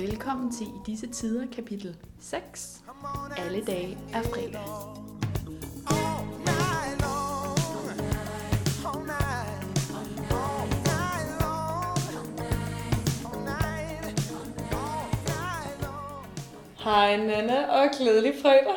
[0.00, 2.84] Velkommen til i disse tider kapitel 6.
[3.36, 4.60] Alle dage er fredag.
[16.84, 18.76] Hej Nana, og glædelig fredag.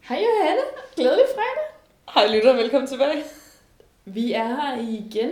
[0.00, 0.62] Hej Johanne,
[0.96, 1.66] glædelig fredag.
[2.14, 3.24] Hej lytter, velkommen tilbage.
[4.04, 5.30] Vi er her igen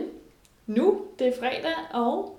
[0.67, 1.05] nu.
[1.19, 2.39] Det er fredag, og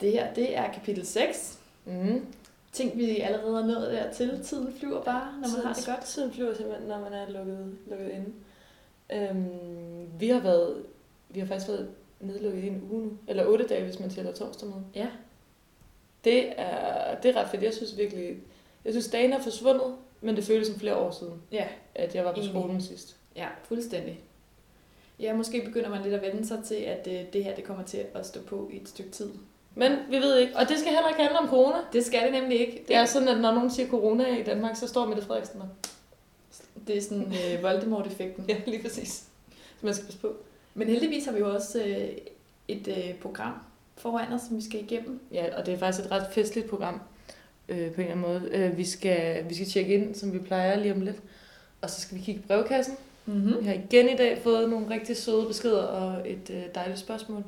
[0.00, 1.58] det her det er kapitel 6.
[1.84, 2.26] Mm.
[2.72, 4.40] Ting vi allerede er nået dertil.
[4.44, 6.04] Tiden flyver bare, når man har det godt.
[6.04, 8.32] Tiden flyver simpelthen, når man er lukket, lukket inde.
[9.12, 10.82] Øhm, vi har været,
[11.28, 13.18] vi har faktisk været nedlukket i en uge nu.
[13.28, 14.76] Eller otte dage, hvis man tæller torsdag med.
[14.94, 15.08] Ja.
[16.24, 17.62] Det er, det er ret fedt.
[17.62, 18.36] Jeg synes virkelig,
[18.84, 22.24] jeg synes dagen er forsvundet, men det føles som flere år siden, Ja, at jeg
[22.24, 22.50] var på Enig.
[22.50, 23.16] skolen sidst.
[23.36, 24.20] ja, fuldstændig.
[25.20, 27.84] Ja, måske begynder man lidt at vende sig til, at øh, det her det kommer
[27.84, 29.30] til at stå på i et stykke tid.
[29.74, 31.76] Men vi ved ikke, og det skal heller ikke handle om corona.
[31.92, 32.84] Det skal det nemlig ikke.
[32.88, 35.66] Det er sådan, at når nogen siger corona i Danmark, så står Mette Frederiksen der.
[36.86, 38.44] det er sådan øh, Voldemort-effekten.
[38.48, 39.24] Ja, lige præcis.
[39.50, 40.36] Så man skal passe på.
[40.74, 42.08] Men heldigvis har vi jo også øh,
[42.68, 43.52] et øh, program
[43.96, 45.20] foran os, som vi skal igennem.
[45.32, 47.00] Ja, og det er faktisk et ret festligt program
[47.68, 48.48] øh, på en eller anden måde.
[48.52, 51.16] Øh, vi, skal, vi skal tjekke ind, som vi plejer lige om lidt.
[51.80, 52.96] Og så skal vi kigge i brevkassen.
[53.26, 53.60] Mm-hmm.
[53.60, 57.44] Vi har igen i dag fået nogle rigtig søde beskeder og et øh, dejligt spørgsmål.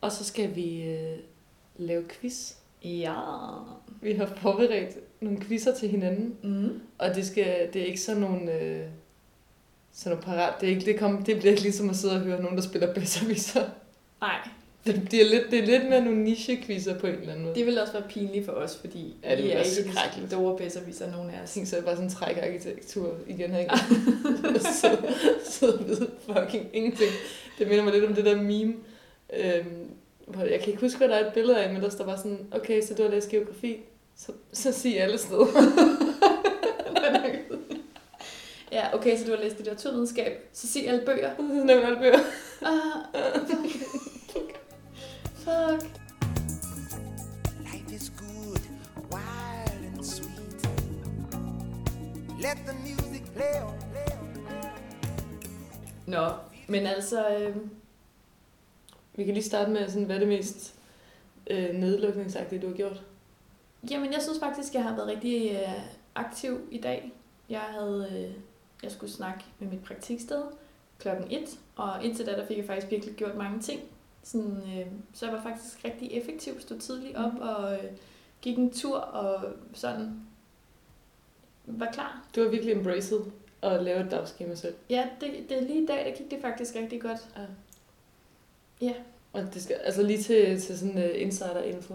[0.00, 1.16] Og så skal vi øh,
[1.76, 2.52] lave quiz.
[2.84, 3.14] Ja.
[4.02, 6.34] Vi har forberedt nogle quizzer til hinanden.
[6.42, 6.80] Mm.
[6.98, 8.52] Og det, skal, det er ikke sådan nogle...
[8.60, 8.86] Øh,
[9.92, 10.60] sådan nogle parat.
[10.60, 12.62] Det, er ikke, det, kom, det bliver ikke ligesom at sidde og høre nogen, der
[12.62, 13.64] spiller bedserviser.
[14.20, 14.36] Nej,
[14.86, 17.54] Det, det, er lidt, det er lidt mere nogle niche-quizzer på en eller anden måde.
[17.54, 19.90] det vil også være pinligt for os, fordi Ja, det vi er ikke
[20.22, 21.52] de store bedserviser, nogen af Jeg os.
[21.52, 23.76] tænkte så er det bare sådan en trækarkitektur igen her,
[24.80, 24.96] så,
[25.44, 27.10] så ved fucking ingenting.
[27.58, 28.74] Det minder mig lidt om det der meme.
[29.36, 29.87] Øhm,
[30.36, 32.46] jeg kan ikke huske, hvad der er et billede af, men der står bare sådan,
[32.50, 33.80] okay, så du har læst geografi,
[34.16, 35.46] så, så sig alle steder.
[38.72, 40.48] Ja, okay, så du har læst litteraturvidenskab.
[40.52, 41.30] Så sig alle bøger.
[41.36, 42.18] så nævner alle bøger.
[42.62, 43.04] Ah,
[45.34, 45.90] fuck.
[47.60, 48.60] Life is good,
[49.12, 50.68] wild and sweet.
[52.40, 54.80] Let the music play on, play on, play on.
[56.06, 56.28] Nå,
[56.66, 57.56] men altså, øh,
[59.18, 60.74] Vi kan lige starte med, sådan, hvad er det mest
[61.50, 63.02] øh, nedlukningsagtige, du har gjort?
[63.90, 65.80] jamen jeg synes faktisk, jeg har været rigtig øh,
[66.14, 67.12] aktiv i dag.
[67.48, 68.34] Jeg havde, øh,
[68.82, 70.42] jeg skulle snakke med mit praktiksted
[70.98, 73.80] klokken 1, og indtil da, der fik jeg faktisk virkelig gjort mange ting.
[74.22, 77.42] Sådan, øh, så jeg var faktisk rigtig effektiv, stod tidligt op Mhm.
[77.42, 77.84] og øh,
[78.42, 80.20] gik en tur og sådan
[81.66, 82.24] var klar.
[82.36, 83.18] Du har virkelig embraced
[83.62, 84.74] at lave et dagskema selv.
[84.90, 87.28] Ja, det, det er lige i dag, der gik det faktisk rigtig godt.
[87.36, 87.42] Ja.
[88.80, 88.92] Ja.
[89.32, 91.94] Og det skal, altså lige til, til sådan uh, insider-info.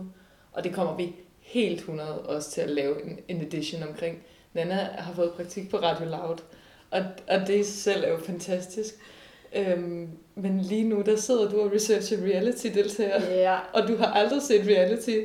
[0.51, 4.23] Og det kommer vi helt 100 også til at lave en, en edition omkring.
[4.53, 6.37] Nana har fået praktik på Radio Loud,
[6.91, 8.93] og, og det i sig selv er jo fantastisk.
[9.55, 13.57] Øhm, men lige nu, der sidder du og researcher reality-deltager, Ja.
[13.73, 15.17] og du har aldrig set reality.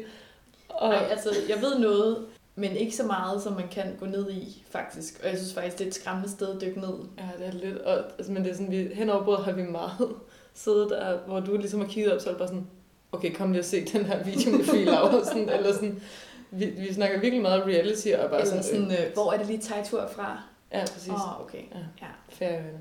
[0.68, 4.30] Og, Ej, altså, jeg ved noget, men ikke så meget, som man kan gå ned
[4.30, 5.20] i, faktisk.
[5.22, 6.94] Og jeg synes faktisk, det er et skræmmende sted at dykke ned.
[7.18, 9.52] Ja, det er lidt, og, altså, men det er sådan, vi, hen over bordet har
[9.52, 10.14] vi meget
[10.58, 12.66] siddet der, hvor du ligesom har kigget op, så er det bare sådan,
[13.12, 16.02] okay, kom lige og se den her video med Fie Laursen, eller sådan,
[16.50, 19.46] vi, vi snakker virkelig meget reality, og bare Eller sådan, sådan, øh, hvor er det
[19.46, 20.42] lige tegtur fra?
[20.72, 21.62] ja, præcis, Åh, oh, okay.
[21.74, 21.78] Ja.
[22.06, 22.06] Ja.
[22.28, 22.78] færøerne.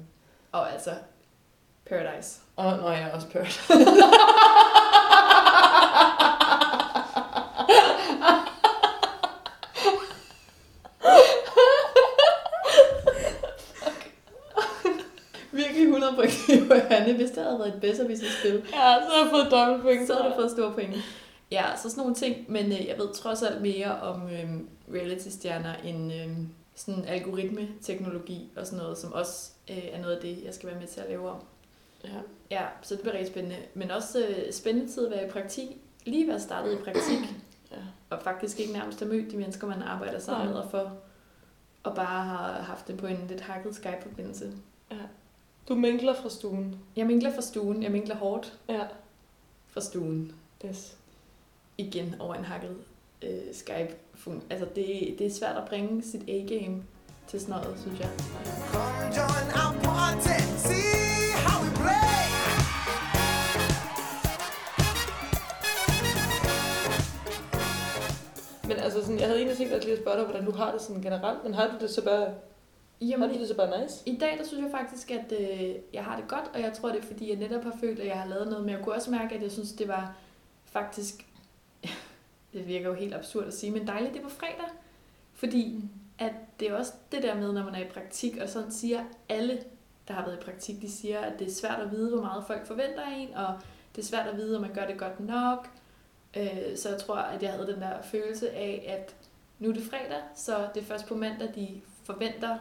[0.51, 0.91] Og altså,
[1.89, 2.39] Paradise.
[2.55, 3.61] Og når jeg er også pørt.
[15.51, 16.31] Virkelig 100 point
[17.07, 17.23] Johanne.
[17.23, 20.07] Hvis det havde været et bedre, hvis spil, ja, så har jeg fået dobbelt point.
[20.07, 20.95] så havde du fået store point.
[21.51, 22.51] Ja, så sådan nogle ting.
[22.51, 24.49] Men øh, jeg ved trods alt mere om øh,
[24.93, 26.29] reality-stjerner end øh,
[26.75, 30.79] sådan algoritme-teknologi og sådan noget, som også øh, er noget af det, jeg skal være
[30.79, 31.37] med til at lave om.
[32.03, 32.09] Ja.
[32.51, 33.57] Ja, så det bliver rigtig spændende.
[33.73, 35.67] Men også øh, spændende tid at være i praktik.
[36.05, 37.19] Lige være startet i praktik.
[37.71, 37.77] Ja.
[38.09, 40.93] Og faktisk ikke nærmest at møde de mennesker, man arbejder sammen med og for.
[41.83, 44.51] Og bare har haft det på en lidt hakket Skype-forbindelse.
[45.67, 46.75] Du minkler fra stuen.
[46.95, 47.83] Jeg minkler fra stuen.
[47.83, 48.81] Jeg minkler hårdt Ja.
[49.67, 50.31] fra stuen.
[50.65, 50.97] Yes.
[51.77, 52.75] Igen over en hakket
[53.21, 53.95] øh, Skype.
[54.15, 54.33] -fun.
[54.49, 56.83] Altså, det, det er svært at bringe sit A-game
[57.27, 58.09] til sådan noget, synes jeg.
[60.57, 62.27] See how we play.
[68.67, 70.71] Men altså sådan, jeg havde egentlig tænkt dig lige at spørge dig, hvordan du har
[70.71, 72.27] det sådan generelt, men har du det så bare,
[73.01, 74.03] har Jamen, du det så bare nice?
[74.05, 76.89] I dag, der synes jeg faktisk, at øh, jeg har det godt, og jeg tror,
[76.89, 78.95] det er fordi, jeg netop har følt, at jeg har lavet noget, men jeg kunne
[78.95, 80.15] også mærke, at jeg synes, det var
[80.65, 81.25] faktisk
[82.53, 84.69] det virker jo helt absurd at sige, men dejligt, det på fredag.
[85.33, 85.83] Fordi
[86.19, 89.03] at det er også det der med, når man er i praktik, og sådan siger
[89.29, 89.63] alle,
[90.07, 92.43] der har været i praktik, de siger, at det er svært at vide, hvor meget
[92.47, 93.53] folk forventer af en, og
[93.95, 95.69] det er svært at vide, om man gør det godt nok.
[96.37, 99.15] Øh, Så jeg tror, at jeg havde den der følelse af, at
[99.59, 102.57] nu er det fredag, så det er først på mandag, de forventer,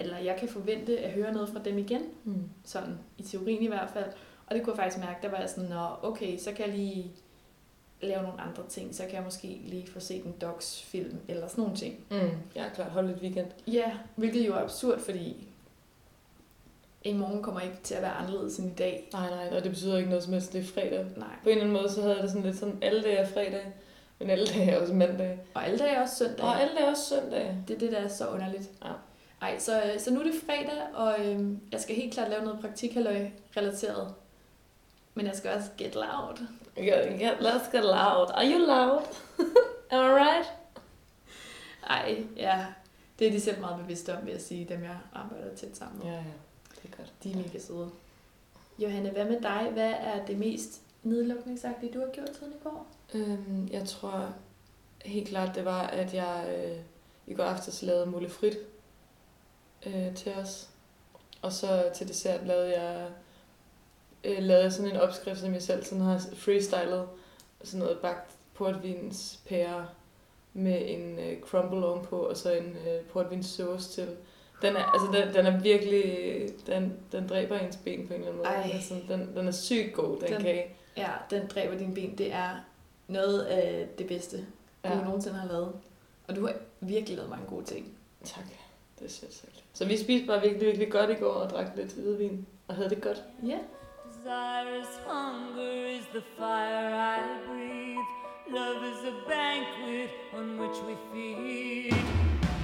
[0.00, 2.42] eller jeg kan forvente at høre noget fra dem igen, Mm.
[2.64, 4.04] sådan i teorien i hvert fald.
[4.46, 6.74] Og det kunne jeg faktisk mærke, der var jeg sådan, Nå, okay, så kan jeg
[6.76, 7.10] lige
[8.00, 11.48] lave nogle andre ting, så kan jeg måske lige få set en docs film eller
[11.48, 11.94] sådan nogle ting.
[12.10, 12.30] Mm.
[12.56, 12.90] Ja, klart.
[12.90, 13.46] Hold lidt weekend.
[13.66, 15.46] Ja, hvilket jo er absurd, fordi
[17.04, 19.08] i morgen kommer ikke til at være anderledes end i dag.
[19.12, 21.06] Nej, nej, og det betyder ikke noget som helst, det er fredag.
[21.16, 21.28] Nej.
[21.42, 23.26] På en eller anden måde, så havde jeg det sådan lidt sådan, alle dage er
[23.28, 23.72] fredag,
[24.18, 25.38] men alle dage er også mandag.
[25.54, 26.44] Og alle dage er også søndag.
[26.44, 27.56] Og alle dage er også søndag.
[27.68, 28.70] Det er det, der er så underligt.
[28.84, 28.90] Ja.
[29.40, 32.60] Ej, så, så nu er det fredag, og øhm, jeg skal helt klart lave noget
[32.60, 34.14] praktikhalløj relateret.
[35.14, 36.46] Men jeg skal også get loud.
[36.78, 38.30] Yeah, yeah, let's get loud.
[38.34, 39.02] Are you loud?
[39.90, 40.46] Am I right?
[41.86, 42.66] Ej, ja.
[43.18, 45.98] Det er de selv meget bevidste om, vil jeg sige, dem jeg arbejder tæt sammen
[45.98, 46.06] med.
[46.06, 46.22] Ja, ja.
[46.82, 47.12] Det er godt.
[47.22, 47.90] De er mega søde.
[48.78, 49.70] Johanne, hvad med dig?
[49.72, 52.86] Hvad er det mest nedlukningsagtige, du har gjort siden i går?
[53.14, 54.34] Øhm, jeg tror
[55.04, 56.76] helt klart, det var, at jeg øh,
[57.26, 58.56] i går aftes lavede mulle frit
[59.86, 60.68] øh, til os.
[61.42, 63.08] Og så til dessert lavede jeg
[64.24, 67.06] øh, lavede jeg sådan en opskrift, som jeg selv sådan har freestylet.
[67.64, 69.88] Sådan noget bagt portvins pære
[70.52, 74.16] med en øh, crumble ovenpå, og så en øh, portvins sauce til.
[74.62, 76.04] Den er, altså den, den er virkelig,
[76.66, 78.48] den, den dræber ens ben på en eller anden måde.
[78.48, 78.80] Ej.
[78.88, 80.64] Den den, den er sygt god, den, Den- kage.
[80.96, 82.18] Ja, den dræber dine ben.
[82.18, 82.50] Det er
[83.08, 84.36] noget af det bedste,
[84.84, 84.94] du Ja.
[85.04, 85.72] nogensinde har lavet.
[86.28, 87.92] Og du har virkelig lavet mange gode ting.
[88.24, 88.44] Tak.
[88.98, 89.59] Det er sødt sagt.
[89.72, 92.46] Så vi spiste bare virkelig, virkelig godt i går og drak lidt hvidvin.
[92.68, 93.24] Og havde det godt.
[93.46, 93.58] Ja.
[94.08, 98.06] Desirous hunger is the fire I breathe.
[98.56, 101.92] Love is a banquet on which we feed.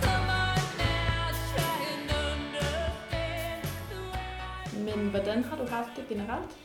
[0.06, 6.04] Come on now, try and understand the way I Men hvordan har du haft det
[6.08, 6.56] generelt?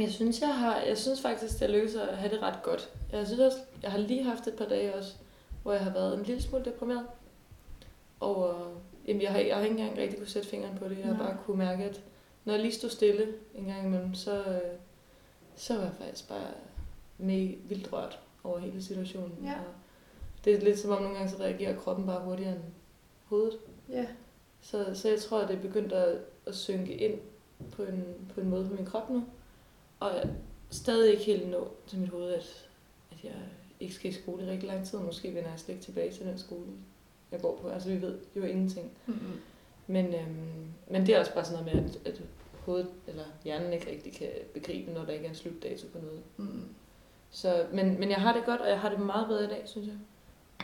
[0.00, 2.90] Jeg synes, jeg har, jeg synes faktisk, det lykkes at have det ret godt.
[3.12, 5.14] Jeg synes også, jeg har lige haft et par dage også,
[5.62, 7.06] hvor jeg har været en lille smule deprimeret.
[8.20, 8.76] Og øh,
[9.10, 10.98] jamen, jeg, har, jeg har ikke engang rigtig kunne sætte fingeren på det.
[10.98, 12.02] Jeg har bare kunne mærke, at
[12.44, 14.78] når jeg lige stod stille en gang imellem, så, øh,
[15.56, 16.50] så var jeg faktisk bare
[17.18, 19.38] med vildt rørt over hele situationen.
[19.44, 19.52] Ja.
[19.52, 22.62] Og det er lidt som om nogle gange, så reagerer kroppen bare hurtigere end
[23.24, 23.58] hovedet.
[23.88, 24.06] Ja.
[24.60, 27.20] Så, så jeg tror, at det er begyndt at, at synke ind
[27.72, 28.04] på en,
[28.34, 29.24] på en måde på min krop nu.
[30.00, 30.30] Og jeg
[30.70, 32.68] stadig ikke helt nå til mit hoved, at,
[33.12, 33.34] at jeg
[33.80, 34.98] ikke skal i skole i rigtig lang tid.
[34.98, 36.66] Måske vender jeg slet ikke tilbage til den skole,
[37.32, 37.68] jeg går på.
[37.68, 38.90] Altså vi ved jo ingenting.
[39.06, 39.40] Mm-hmm.
[39.86, 42.22] Men, øhm, men det er også bare sådan noget med, at, at
[42.64, 46.22] hovedet eller hjernen ikke rigtig kan begribe, når der ikke er en slutdato på noget.
[46.36, 46.64] Mm.
[47.30, 49.62] Så, men, men jeg har det godt, og jeg har det meget bedre i dag,
[49.66, 49.96] synes jeg.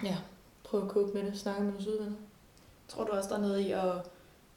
[0.05, 0.17] Ja,
[0.65, 2.17] prøv at cope med det, snakke med nogle venner.
[2.89, 3.83] Tror du også, der er noget i, at,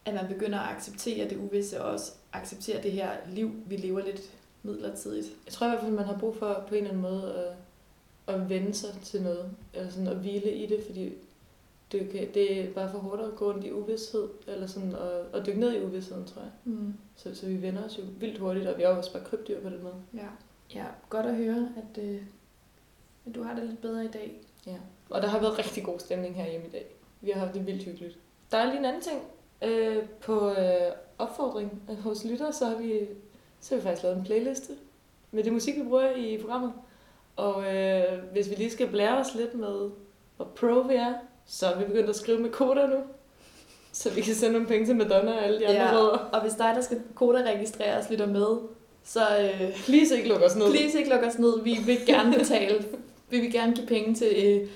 [0.05, 4.05] at man begynder at acceptere det uvisse, og også acceptere det her liv, vi lever
[4.05, 4.21] lidt
[4.63, 5.27] midlertidigt?
[5.45, 7.55] Jeg tror i hvert fald, man har brug for på en eller anden måde
[8.27, 11.13] at, at vende sig til noget, eller sådan at hvile i det, fordi
[11.91, 15.39] det, kan, det er bare for hårdt at gå rundt i uvidshed, eller sådan at,
[15.39, 16.51] at dykke ned i uvidsheden, tror jeg.
[16.63, 16.93] Mm.
[17.15, 19.61] Så, så vi vender os jo vildt hurtigt, og vi er jo også bare krybdyr
[19.61, 19.95] på den måde.
[20.13, 20.27] Ja.
[20.75, 22.21] ja, godt at høre, at, øh,
[23.25, 24.41] at du har det lidt bedre i dag.
[24.67, 24.77] Ja.
[25.09, 26.85] Og der har været rigtig god stemning her hjemme i dag.
[27.21, 28.17] Vi har haft det vildt hyggeligt.
[28.51, 29.21] Der er lige en anden ting.
[29.61, 33.07] Øh, på øh, opfordring hos lyttere, så har vi,
[33.59, 34.73] så har vi faktisk lavet en playliste
[35.31, 36.73] med det musik, vi bruger i programmet.
[37.35, 39.89] Og øh, hvis vi lige skal blære os lidt med,
[40.37, 41.13] hvor pro vi er,
[41.51, 42.95] så vi begyndt at skrive med koder nu.
[43.91, 45.95] Så vi kan sende nogle penge til Madonna og alle de andre Ja.
[45.97, 46.17] rødder.
[46.17, 48.57] Og hvis dig, der skal koderegistreres, lytter med,
[49.03, 50.71] så øh, Please ikke lukke os ned.
[50.71, 51.63] please ikke luk os ned.
[51.63, 52.85] Vi vil gerne betale.
[53.29, 54.27] vi vil gerne give penge til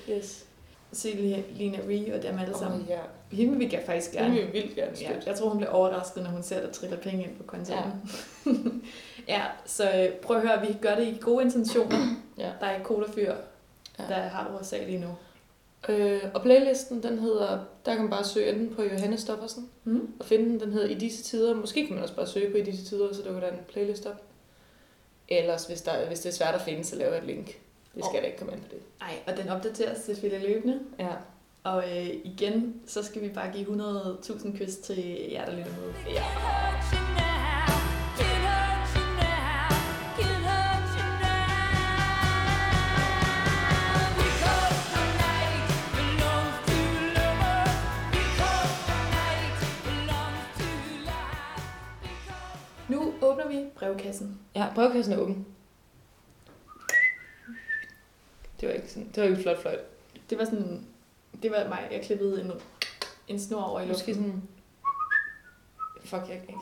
[0.10, 0.46] øh, Yes.
[0.92, 2.82] Selina Ree og dem alle sammen.
[2.82, 3.00] Oh, ja.
[3.32, 4.34] Hende vil vi faktisk Det gerne.
[4.36, 6.72] vil vi vildt gerne Ja, jeg tror, hun bliver overrasket, når hun ser, at der
[6.72, 7.80] triller penge ind på kontoen.
[8.46, 8.52] Ja.
[9.36, 11.98] ja, så øh, prøv at høre, vi gør det i gode intentioner.
[12.38, 12.50] Ja.
[12.60, 13.34] Der er ikke kodafyr,
[14.00, 14.04] Ja.
[14.10, 15.08] der har USA lige nu.
[15.90, 20.14] Øh, og playlisten, den hedder, der kan man bare søge enten på Johannes Stoffersen, Mm?
[20.20, 21.56] og finde den, den hedder I disse tider.
[21.56, 24.06] Måske kan man også bare søge på I disse tider, så dukker der en playlist
[24.06, 24.22] op.
[25.30, 27.46] Ellers, hvis, der, hvis det er svært at finde, så laver jeg et link.
[27.96, 28.80] Det skal Og- da ikke komme ind på det.
[29.02, 30.80] Ej, og den opdateres selvfølgelig løbende.
[31.00, 31.10] Ja.
[31.64, 36.14] Og øh, igen, så skal vi bare give 100.000 kys til jer, der lytter med.
[36.14, 37.23] ja.
[53.54, 54.40] Vi brevkassen.
[54.56, 55.46] Ja, brevkassen er åben.
[58.60, 59.80] Det var ikke sådan, det var ikke flot fløjt.
[60.30, 60.86] Det var sådan,
[61.44, 62.52] det var mig, jeg klippede en,
[63.28, 64.26] en snor over i Måske luften.
[64.26, 64.42] sådan...
[66.02, 66.60] Fuck, jeg kan ikke.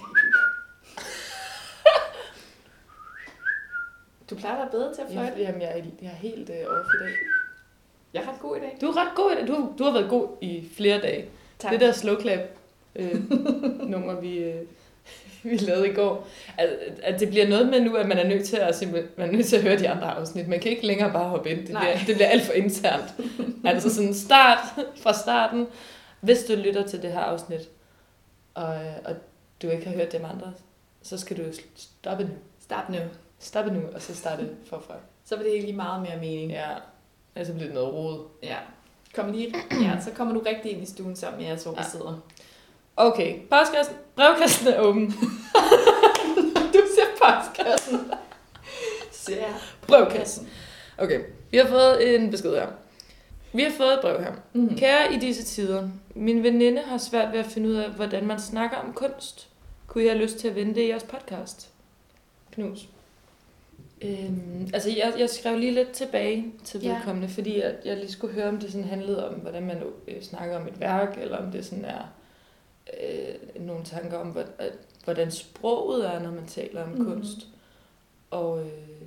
[4.30, 5.32] Du plejer være bedre til at fløjte.
[5.32, 7.14] Jeg, jamen, jeg, er, jeg er helt øh, off i dag.
[8.14, 8.78] Jeg er ret god i dag.
[8.82, 9.48] Du er ret god i dag.
[9.48, 11.30] Du, du har været god i flere dage.
[11.60, 11.72] Tak.
[11.72, 12.40] Det der slow clap
[12.96, 13.30] øh,
[13.94, 14.66] nummer, vi, øh,
[15.44, 16.28] vi lavede i går.
[16.58, 16.70] At,
[17.04, 18.84] at det bliver noget med nu, at man er nødt til at,
[19.18, 20.48] man er nødt til at høre de andre afsnit.
[20.48, 21.60] Man kan ikke længere bare hoppe ind.
[21.62, 21.82] Det, Nej.
[21.94, 23.14] bliver, det bliver alt for internt.
[23.66, 24.60] altså sådan start
[25.02, 25.68] fra starten.
[26.22, 27.70] Hvis du lytter til det her afsnit,
[28.54, 28.76] og,
[29.06, 29.16] og
[29.62, 30.54] du ikke har hørt dem andre,
[31.02, 31.44] så skal du
[31.76, 32.30] stoppe nu.
[32.64, 32.98] Start nu.
[33.40, 34.94] Stoppe nu, og så starte forfra.
[35.26, 36.52] Så vil det hele give meget mere mening.
[36.52, 36.68] Ja,
[37.36, 38.26] ellers bliver det noget rod.
[38.44, 38.56] ja.
[39.16, 41.84] Kom lige, ja, så kommer du rigtig ind i stuen sammen med jeres, Ja.
[41.84, 42.22] sidder.
[43.02, 45.14] Okay, postkassen, brevkassen er åben.
[46.74, 48.12] Du ser postkassen.
[49.12, 49.46] Ser
[49.88, 50.50] Brevkassen.
[50.98, 51.20] Okay,
[51.52, 52.68] vi har fået en besked her.
[53.54, 54.32] Vi har fået et brev her.
[54.54, 54.76] Mm.
[54.78, 58.40] Kære i disse tider, min veninde har svært ved at finde ud af, hvordan man
[58.40, 59.48] snakker om kunst.
[59.88, 61.70] Kunne jeg have lyst til at vende det i jeres podcast?
[62.52, 62.88] Knus.
[64.02, 66.94] Øhm, altså, jeg, jeg skrev lige lidt tilbage til Ja.
[66.94, 70.22] vedkommende, fordi jeg, jeg lige skulle høre, om det sådan handlede om, hvordan man øh,
[70.22, 72.02] snakker om et værk, eller om det sådan er
[73.00, 74.38] øh, nogle tanker om,
[75.04, 77.06] hvordan sproget er, når man taler om mm-hmm.
[77.06, 77.48] kunst.
[78.32, 79.02] Og øh,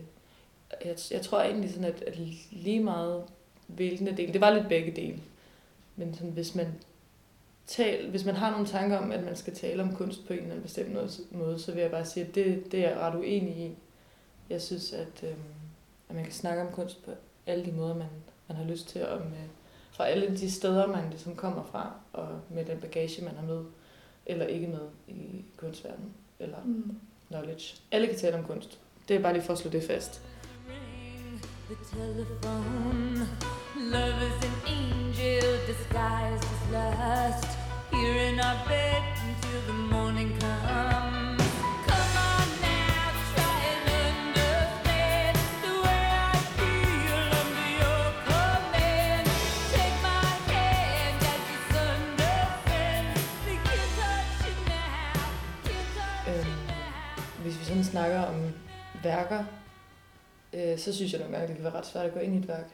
[0.84, 2.18] jeg, jeg tror egentlig sådan, at, at
[2.50, 3.24] lige meget
[3.66, 5.18] hvilken del, det var lidt begge dele,
[5.96, 6.66] men sådan, hvis man
[7.66, 10.38] tal, hvis man har nogle tanker om, at man skal tale om kunst på en
[10.38, 10.92] eller anden bestemt
[11.30, 13.76] måde- så vil jeg bare sige, at det, det er jeg ret uenig i.
[14.50, 15.38] Jeg synes, at, øhm,
[16.08, 17.10] at man kan snakke om kunst på
[17.46, 18.06] alle de måder, man,
[18.48, 19.48] man har lyst til, og med,
[19.96, 23.64] fra alle de steder, man ligesom kommer fra, og med den bagage, man har med,
[24.26, 26.98] eller ikke med i kunstverdenen, eller Mm.
[27.30, 27.76] knowledge.
[27.92, 28.78] Alle kan tale om kunst.
[29.08, 30.20] Det er bare lige for at slå det fast.
[31.68, 33.28] The telephone.
[33.76, 37.50] Love is an angel disguised as lust.
[37.92, 41.43] Here in our bed until the morning comes.
[57.94, 58.50] Snakker om
[59.02, 59.44] værker,
[60.52, 62.38] øh, så synes jeg nogle gange, det kan være ret svært at gå ind i
[62.38, 62.70] et værk.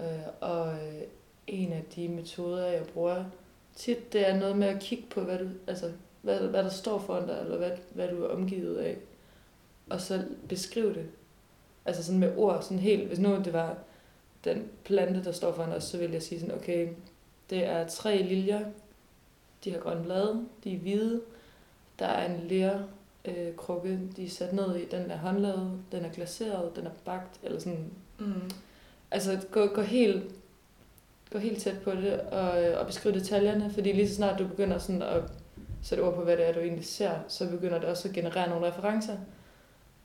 [0.00, 1.02] Øh, og øh,
[1.46, 3.24] en af de metoder, jeg bruger
[3.76, 6.98] tit, det er noget med at kigge på, hvad, du, altså, hvad, hvad der står
[6.98, 8.96] foran dig, eller hvad, hvad du er omgivet af.
[9.90, 11.06] Og så beskrive det.
[11.84, 13.78] Altså sådan med ord, sådan helt, hvis nu det var
[14.44, 16.88] den plante, der står foran os, så vil jeg sige sådan, okay,
[17.50, 18.64] det er tre liljer,
[19.64, 21.20] de har grønne blade, de er hvide,
[21.98, 22.78] der er en lær
[23.36, 26.90] øh, krukke, de er sat ned i, den er håndlavet, den er glaseret, den er
[27.04, 27.90] bagt, eller sådan.
[28.18, 28.50] Mm.
[29.10, 30.22] Altså gå, gå helt
[31.32, 34.46] gå helt tæt på det og, øh, og beskrive detaljerne, fordi lige så snart du
[34.48, 35.22] begynder sådan at
[35.82, 38.48] sætte ord på, hvad det er, du egentlig ser, så begynder det også at generere
[38.48, 39.16] nogle referencer.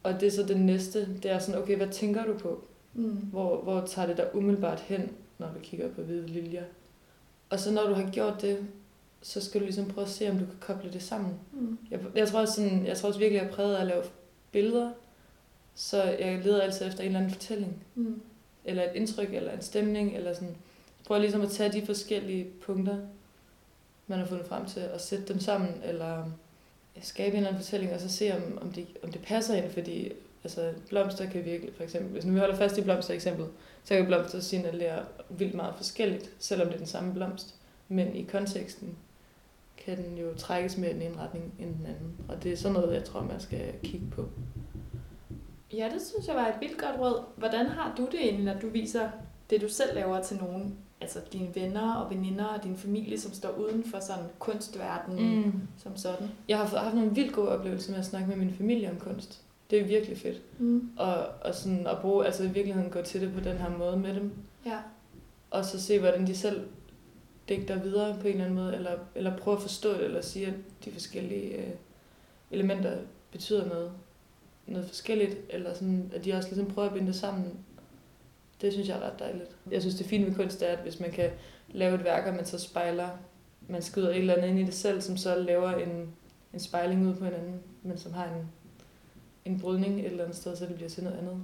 [0.03, 2.63] Og det er så det næste, det er sådan, okay, hvad tænker du på?
[2.94, 3.12] Mm.
[3.12, 6.63] Hvor, hvor tager det dig umiddelbart hen, når du kigger på hvide liljer?
[7.50, 8.68] Og så når du har gjort det,
[9.24, 11.34] så skal du ligesom prøve at se, om du kan koble det sammen.
[11.53, 11.77] Mm.
[11.92, 13.88] Jeg, jeg, tror også sådan, jeg tror også virkelig, at jeg er præget af at
[13.88, 14.03] lave
[14.51, 14.92] billeder,
[15.75, 18.22] så jeg leder altid efter en eller anden fortælling, Mm.
[18.65, 20.48] eller et indtryk, eller en stemning, eller sådan.
[20.48, 22.98] Jeg prøver ligesom at tage de forskellige punkter,
[24.08, 26.25] man har fundet frem til, og sætte dem sammen, eller
[27.01, 29.72] skabe en eller anden fortælling, og så se, om, om, det, om det passer ind,
[29.72, 30.12] fordi
[30.44, 33.46] altså, blomster kan virkelig, for eksempel, hvis nu vi holder fast i blomster eksempel,
[33.84, 37.56] så kan blomster signalere vildt meget forskelligt, selvom det er den samme blomst.
[37.88, 38.98] Men i konteksten
[39.77, 42.15] kan den jo trækkes mere i den ene retning end den anden.
[42.27, 44.30] Og det er sådan noget, jeg tror, man skal kigge på.
[45.74, 47.24] Ja, det synes jeg var et vildt godt råd.
[47.38, 49.10] Hvordan har du det egentlig, når du viser
[49.50, 50.77] det, du selv laver til nogen?
[51.01, 55.53] Altså dine venner og veninder og din familie, som står uden for sådan kunstverden mm.
[55.77, 56.27] som sådan.
[56.48, 59.42] Jeg har haft nogle vildt gode oplevelser med at snakke med min familie om kunst.
[59.70, 60.42] Det er virkelig fedt.
[60.60, 60.89] Mm.
[60.98, 63.98] Og, og sådan at bruge, altså i virkeligheden gå til det på den her måde
[63.98, 64.32] med dem.
[64.65, 64.77] Ja.
[65.51, 66.68] Og så se, hvordan de selv
[67.50, 70.48] digter videre på en eller anden måde, eller, eller prøve at forstå det, eller sige,
[70.48, 70.54] at
[70.86, 71.74] de forskellige øh,
[72.52, 72.98] elementer
[73.32, 73.92] betyder noget,
[74.68, 77.60] noget forskelligt, eller sådan, at de også ligesom prøver at binde det sammen.
[78.62, 79.58] Det synes jeg er ret dejligt.
[79.72, 81.30] Jeg synes, det fine ved kunst er, at hvis man kan
[81.70, 83.10] lave et værk, og man så spejler,
[83.68, 86.14] man skyder et eller andet ind i det selv, som så laver en,
[86.54, 88.52] en spejling ud på hinanden, men som har en,
[89.46, 91.38] en brydning et eller andet sted, så det bliver til noget andet.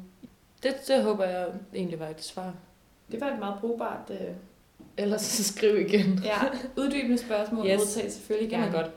[0.63, 2.55] Det, det håber jeg egentlig var et svar.
[3.11, 4.09] Det var et meget brugbart...
[4.09, 4.35] Øh,
[4.99, 6.19] Ellers så skriv igen.
[6.23, 6.39] ja,
[6.77, 7.77] uddybende spørgsmål yes.
[7.77, 8.65] modtages selvfølgelig gerne.
[8.65, 8.91] Det godt.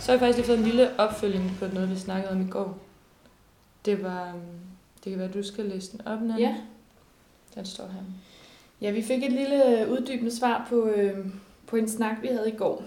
[0.00, 2.50] Så har jeg faktisk lige fået en lille opfølging på noget, vi snakkede om i
[2.50, 2.78] går.
[3.84, 4.40] Det var, øhm,
[5.04, 6.42] det kan være, at du skal læse den op, Nanne.
[6.42, 6.54] Ja.
[7.54, 8.02] Den står her.
[8.80, 11.26] Ja, vi fik et lille øh, uddybende svar på, øh,
[11.72, 12.84] på en snak, vi havde i går.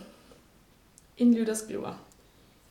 [1.17, 2.05] En lytter skriver.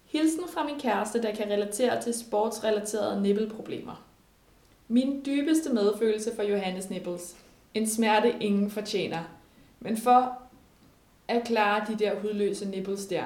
[0.05, 4.05] Hilsen fra min kæreste, der kan relatere til sportsrelaterede nippelproblemer.
[4.89, 7.37] Min dybeste medfølelse for Johannes Nipples.
[7.75, 9.23] En smerte, ingen fortjener.
[9.81, 10.39] Men for
[11.29, 13.25] at klare de der hudløse nipples der,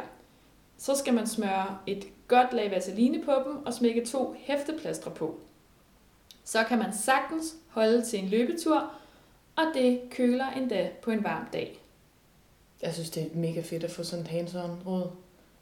[0.78, 5.38] så skal man smøre et godt lag vaseline på dem og smække to hæfteplaster på.
[6.44, 8.90] Så kan man sagtens holde til en løbetur,
[9.56, 11.80] og det køler endda på en varm dag.
[12.82, 15.10] Jeg synes, det er mega fedt at få sådan et hands-on råd.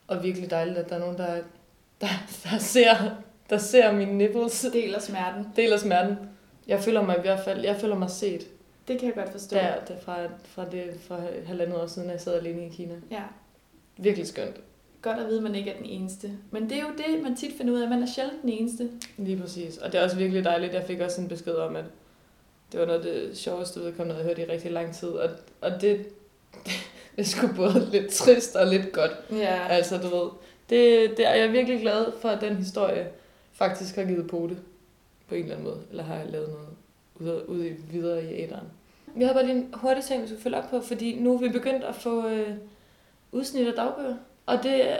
[0.06, 1.40] Og virkelig dejligt, at der er nogen, der,
[2.00, 2.06] der,
[2.44, 2.94] der, ser,
[3.50, 4.66] der ser mine nipples.
[4.72, 5.46] Deler smerten.
[5.56, 6.16] Deler smerten.
[6.66, 8.46] Jeg føler mig i hvert fald, jeg føler mig set.
[8.88, 9.56] Det kan jeg godt forstå.
[9.56, 12.94] Der, der fra, fra, det, fra halvandet år siden, at jeg sad alene i Kina.
[13.10, 13.22] Ja.
[13.96, 14.56] Virkelig skønt.
[15.02, 16.30] Godt at vide, at man ikke er den eneste.
[16.50, 17.88] Men det er jo det, man tit finder ud af.
[17.88, 18.90] Man er sjældent den eneste.
[19.16, 19.76] Lige præcis.
[19.76, 20.74] Og det er også virkelig dejligt.
[20.74, 21.84] Jeg fik også en besked om, at
[22.72, 25.08] det var noget af det sjoveste vedkommende, jeg havde hørt i rigtig lang tid.
[25.08, 25.30] Og,
[25.60, 26.06] og det,
[27.16, 29.10] det er sgu både lidt trist og lidt godt.
[29.32, 29.68] Ja.
[29.68, 30.30] Altså, du ved,
[30.70, 33.08] det, det er jeg virkelig glad for, at den historie
[33.52, 34.58] faktisk har givet på det
[35.28, 35.80] på en eller anden måde.
[35.90, 36.68] Eller har lavet noget
[37.20, 38.66] ude, ude i, videre i æderen.
[39.14, 41.38] Vi har bare lige en hurtig ting, vi skal følge op på, fordi nu er
[41.38, 42.50] vi begyndt at få øh,
[43.32, 44.16] udsnit af dagbøger.
[44.46, 44.96] Og det,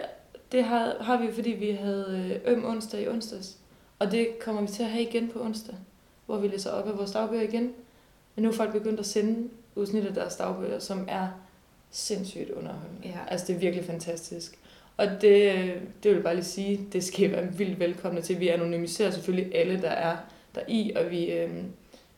[0.53, 3.57] det har, har vi, fordi vi havde øh, øm onsdag i onsdags.
[3.99, 5.75] Og det kommer vi til at have igen på onsdag,
[6.27, 7.73] hvor vi læser op af vores dagbøger igen.
[8.35, 11.29] Men nu er folk begyndt at sende udsnit af deres dagbøger, som er
[11.97, 13.01] sindssygt underholdende.
[13.05, 13.19] Ja.
[13.29, 14.59] Altså, det er virkelig fantastisk.
[14.97, 15.55] Og det,
[16.03, 18.41] det vil jeg bare lige sige, det skal I være vildt velkomne til.
[18.41, 20.17] Vi anonymiserer selvfølgelig alle, der er
[20.55, 21.51] der i, og vi, øh,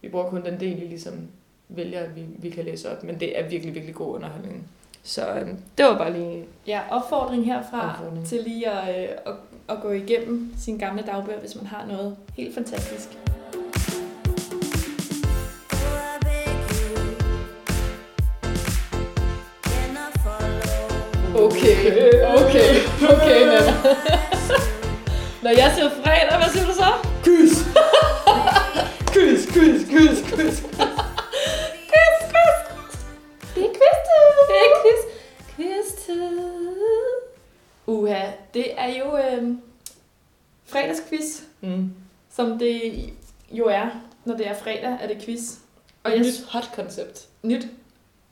[0.02, 1.28] vi bruger kun den del, vi ligesom
[1.68, 3.04] vælger, at vi, vi kan læse op.
[3.04, 4.68] Men det er virkelig, virkelig god underholdning.
[5.02, 5.48] Så øh,
[5.78, 6.44] det var bare lige...
[6.66, 8.26] Ja, opfordring herfra Opfordring.
[8.26, 9.34] til lige at, øh, at,
[9.68, 13.08] at gå igennem sine gamle dagbøger, hvis man har noget helt fantastisk.
[21.68, 23.72] Okay, okay, okay, Nana.
[25.42, 26.92] Når jeg siger fredag, hvad siger du så?
[27.24, 27.58] Kys!
[29.12, 30.60] kys, kys, kys, kys.
[31.90, 32.56] Kys, kys.
[33.54, 34.24] Det er quiztid!
[34.48, 35.00] Det er quiz.
[35.56, 36.38] Quiz-tid.
[37.86, 38.22] Uha,
[38.54, 39.48] det er jo øh,
[40.66, 41.90] fredagsquiz, Mm.
[42.36, 43.02] som det
[43.50, 43.86] jo er,
[44.24, 45.40] når det er fredag, er det quiz.
[46.04, 47.26] Og et nyt hot koncept.
[47.42, 47.66] nyt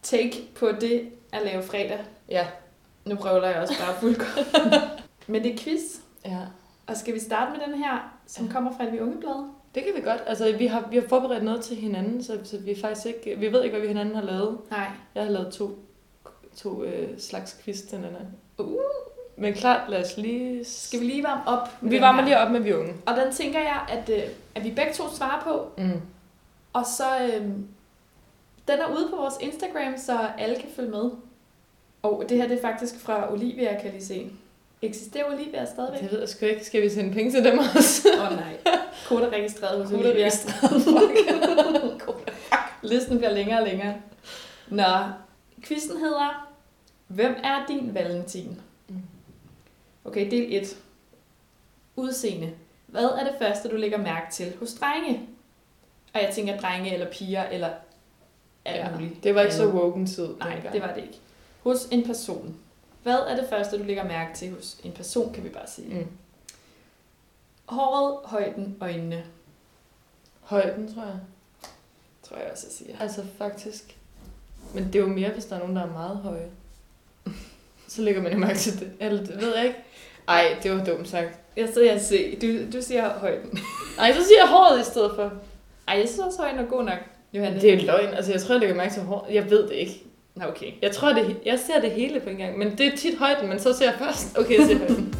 [0.03, 1.99] take på det at lave fredag.
[2.29, 2.47] Ja.
[3.07, 4.73] Nu prøver jeg også bare fuldkommen.
[5.33, 5.81] Men det er quiz,
[6.25, 6.39] Ja.
[6.87, 8.53] og skal vi starte med den her, som Ja.
[8.53, 9.49] kommer fra Vi Unge Blad?
[9.75, 10.23] Det kan vi godt.
[10.27, 13.39] Altså, vi har, vi har forberedt noget til hinanden, så, så vi faktisk ikke...
[13.39, 14.59] Vi ved ikke, hvad vi hinanden har lavet.
[14.71, 14.87] Nej.
[15.15, 15.79] Jeg har lavet to,
[16.57, 18.29] to øh, slags quiz til hinanden.
[18.59, 18.77] Uh.
[19.37, 20.65] Men klart, lad os lige...
[20.65, 21.69] Skal vi lige varme op?
[21.81, 22.29] Vi den varmer her?
[22.29, 22.95] lige op med vi unge.
[23.07, 24.23] Og den tænker jeg, at, øh,
[24.55, 26.01] at vi begge to svarer på, Mm.
[26.73, 27.05] og så...
[27.23, 27.43] Øh,
[28.69, 31.11] den er ude på vores Instagram, så alle kan følge med.
[32.03, 34.31] Og det her det er faktisk fra Olivia, kan lige se.
[34.83, 36.01] Eksisterer Olivia stadigvæk?
[36.03, 36.65] Det ved jeg sgu ikke.
[36.65, 38.09] Skal vi sende penge til dem også?
[38.21, 38.57] Åh oh, nej.
[39.07, 40.11] Kode er registreret hos Olivia.
[40.11, 42.73] registreret, fuck.
[42.83, 43.95] Listen bliver længere og længere.
[44.69, 44.85] Nå,
[45.65, 46.49] quizzen hedder,
[47.09, 48.61] Hvem er din Valentin?
[50.05, 50.77] Okay, del 1.
[51.97, 52.51] Udseende.
[52.87, 55.21] Hvad er det første, du lægger mærke til hos drenge?
[56.15, 57.69] Og jeg tænker drenge eller piger eller
[58.65, 59.25] alt Ja, muligt.
[59.25, 60.29] det var ikke så woken tid.
[60.39, 61.19] Nej, det var det ikke.
[61.67, 62.57] Hos en person.
[63.03, 65.95] Hvad er det første, du lægger mærke til hos en person, kan vi bare sige.
[65.95, 66.07] Mm.
[67.67, 69.25] Håret, højden, øjnene,
[70.41, 71.19] Højden, tror jeg.
[72.23, 72.99] tror jeg også, jeg siger.
[73.01, 73.97] Altså faktisk.
[74.75, 76.51] Men det er jo mere, hvis der er nogen, der er meget høje.
[77.89, 78.93] Så lægger man jo mærke til det.
[79.01, 79.79] Eller det ved jeg ikke.
[80.29, 81.39] Ej, det var dumt sagt.
[81.57, 82.37] Jeg sidder og se.
[82.43, 83.59] Du, du siger højden.
[83.99, 85.33] Ej, så siger jeg håret i stedet for.
[85.89, 86.99] Ej, jeg synes også, højden er god nok,
[87.33, 87.61] Johanne.
[87.61, 88.15] Det er løgn.
[88.15, 89.35] Altså, jeg tror, jeg lægger mærke til håret.
[89.35, 90.03] Jeg ved det ikke.
[90.37, 90.73] Nå, okay.
[90.83, 92.59] Jeg tror, det, jeg ser det hele på en gang.
[92.59, 94.39] Men det er tit højden, men så ser jeg først.
[94.39, 95.15] Okay, jeg ser højden.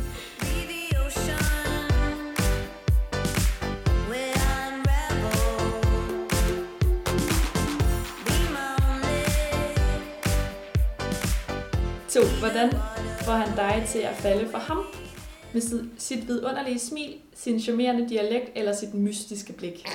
[12.09, 12.21] To.
[12.41, 12.71] Hvordan
[13.25, 14.85] får han dig til at falde for ham?
[15.53, 19.89] Med sit- sit vidunderlige smil, sin charmerende dialekt eller sit mystiske blik?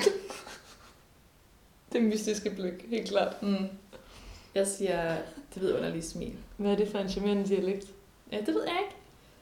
[1.94, 3.44] det mystiske blik, helt klart.
[3.44, 3.68] Mm.
[4.56, 5.16] Jeg siger
[5.54, 6.34] det vidunderlige smil.
[6.58, 7.86] Hvad er det for en charmerende dialekt?
[8.32, 8.96] Ja, det ved jeg ikke.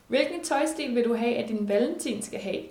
[0.07, 2.63] Hvilken tøjstil vil du have, at din valentin skal have?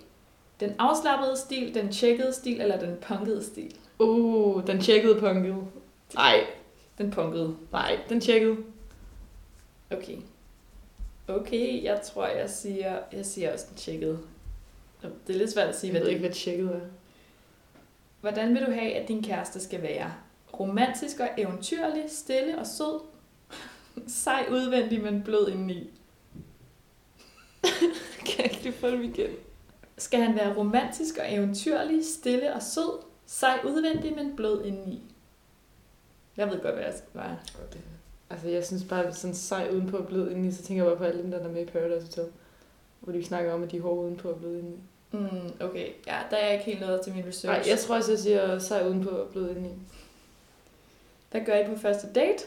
[0.61, 3.75] Den afslappede stil, den tjekkede stil eller den punkede stil?
[3.99, 5.57] Uh, den tjekkede punket.
[6.15, 6.41] Nej,
[6.99, 7.57] Den punkede.
[7.73, 8.57] nej, den tjekkede.
[9.91, 10.17] Okay.
[11.29, 14.19] Okay, jeg tror, jeg siger, jeg siger også den tjekket.
[15.03, 16.81] Det er lidt svært at sige, Jeg hvad ved det ikke, hvad tjekket er.
[18.21, 20.13] Hvordan vil du have, at din kæreste skal være?
[20.61, 23.01] Romantisk og eventyrlig, stille og sød?
[24.25, 25.91] Sej udvendig, men blød indeni.
[28.27, 29.31] Kan jeg ikke lige få dem igen?
[29.99, 33.03] Skal han være romantisk og eventyrlig, stille og sød?
[33.27, 35.03] Sej udvendig, men blød indeni.
[36.37, 37.37] Jeg ved godt, hvad jeg skal være.
[38.31, 40.99] Altså, jeg synes bare, at sådan sej udenpå og blød indeni, så tænker jeg bare
[40.99, 42.33] på alle dem, der er med i Paradise Hotel.
[43.01, 44.77] Hvor de snakker om, at de er hårde udenpå og blød indeni.
[45.13, 47.69] Mm, okay, ja, der er jeg ikke helt nået til min Nej, research.
[47.71, 49.73] jeg tror også, jeg siger sej udenpå og blød indeni.
[51.31, 52.45] Hvad gør I på første date?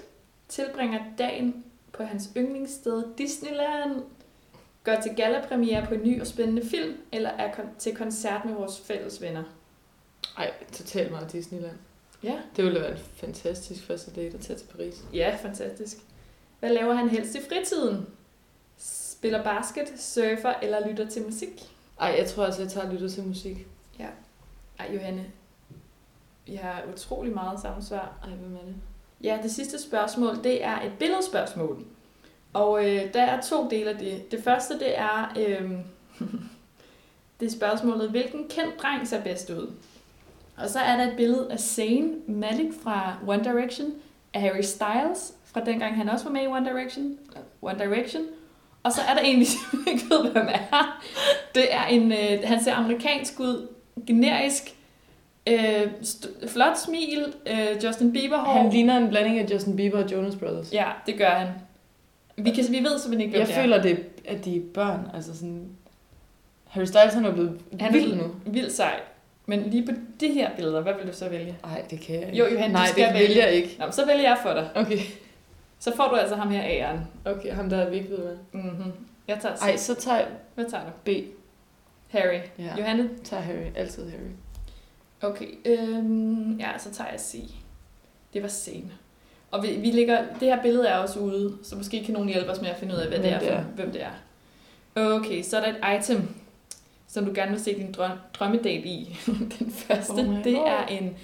[0.47, 1.63] Tilbringer dagen
[1.93, 4.03] på hans yndlingssted Disneyland?
[4.83, 6.97] Går til gallapremiere på en ny og spændende film?
[7.11, 9.43] Eller er kon- til koncert med vores fælles venner?
[10.37, 11.75] Ej, totalt meget Disneyland.
[12.23, 12.39] Ja.
[12.55, 15.03] Det ville være en fantastisk første date at tage til Paris.
[15.13, 15.97] Ja, fantastisk.
[16.59, 18.07] Hvad laver han helst i fritiden?
[18.77, 21.61] Spiller basket, surfer eller lytter til musik?
[21.99, 23.67] Ej, jeg tror altså, jeg tager og lytter til musik.
[24.79, 25.25] Ej, Johanne.
[26.51, 28.13] Vi har utrolig meget samsvar.
[28.23, 28.75] Ej, hvem er det?
[29.23, 31.85] Ja, det sidste spørgsmål, det er et billedspørgsmål.
[32.53, 34.31] Og øh, der er to dele af det.
[34.31, 35.71] Det første, det er, øh,
[37.39, 39.71] det er spørgsmålet, hvilken kendt dreng ser bedst ud?
[40.57, 43.93] Og så er der et billede af Zayn Malik fra One Direction,
[44.33, 47.17] af Harry Styles, fra dengang han også var med i One Direction.
[47.61, 48.23] One Direction.
[48.83, 49.39] Og så er der en,
[49.71, 51.01] vi ikke ved, hvem er.
[51.55, 53.67] Det er en, øh, han ser amerikansk ud,
[54.07, 54.75] generisk,
[55.47, 58.61] øh, st- flot smil, øh, Justin Bieber hår.
[58.61, 60.73] Han ligner en blanding af Justin Bieber og Jonas Brothers.
[60.73, 61.47] Ja, det gør han.
[62.37, 63.61] Vi, kan, vi ved simpelthen ikke, hvem Jeg det er.
[63.61, 65.07] føler, det, at de er børn.
[65.13, 65.67] Altså sådan...
[66.65, 68.23] Harry Styles han er blevet Han vild nu.
[68.45, 68.99] vildt sej.
[69.45, 71.57] Men lige på de her billeder, hvad vil du så vælge?
[71.65, 72.37] Nej, det kan jeg ikke.
[72.37, 73.27] Jo, Johan, Nej, du skal det vælge.
[73.27, 73.75] vil jeg ikke.
[73.79, 74.69] Nå, men så vælger jeg for dig.
[74.75, 74.97] Okay.
[75.79, 76.99] Så får du altså ham her æren.
[77.25, 78.37] Okay, ham der er vi ikke ved med.
[78.51, 78.91] Mm-hmm.
[79.27, 79.61] Jeg tager C.
[79.61, 80.89] Ej, så tager jeg Hvad tager du?
[81.03, 81.09] B.
[82.09, 82.39] Harry.
[82.59, 82.69] Ja.
[82.77, 83.09] Johanne?
[83.23, 83.65] Tager Harry.
[83.75, 84.29] Altid Harry.
[85.21, 85.47] Okay.
[85.65, 87.43] Øhm, ja, så tager jeg C.
[88.33, 88.91] Det var scene.
[89.51, 92.51] Og vi, vi ligger, det her billede er også ude, så måske kan nogen hjælpe
[92.51, 93.63] os med at finde ud af, hvad det Hvem er, det for, er.
[93.63, 94.11] hvem det er.
[94.95, 96.29] Okay, så er der et item,
[97.07, 99.17] som du gerne vil se din drøm, drømmedate i.
[99.59, 101.15] Den første, Oh det er en,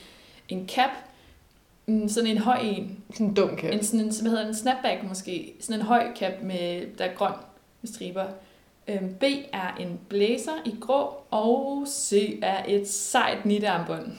[0.49, 0.89] en cap,
[1.85, 3.73] mm, sådan en høj en, Sådan en dum kan.
[3.73, 7.13] en, sådan en, hvad hedder den, snapback måske, sådan en høj cap, med, der er
[7.13, 7.33] grøn
[7.81, 8.25] med striber.
[8.89, 9.23] Øhm, B
[9.53, 14.05] er en blazer i grå, og C er et sejt nittearmbånd.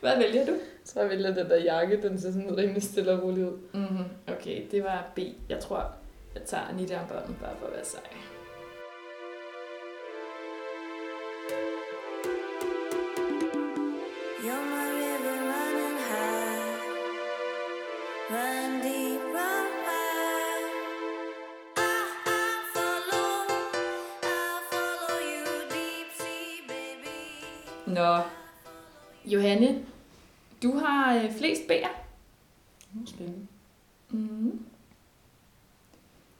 [0.00, 0.52] Hvad vælger du?
[0.84, 2.02] Så jeg vælger den der jakke.
[2.02, 3.58] Den ser sådan rimelig stille og rolig ud.
[3.74, 4.04] Mm-hmm.
[4.28, 5.18] Okay, det var B.
[5.48, 5.86] Jeg tror,
[6.34, 8.00] jeg tager nittearmbåndet bare for at være sej.
[14.44, 16.80] You're my river running high,
[18.30, 18.99] run deep,
[27.94, 28.18] Nå,
[29.24, 29.78] Johanne,
[30.62, 31.88] du har øh, flest B'er.
[33.06, 33.46] Spændende.
[34.10, 34.60] Mm.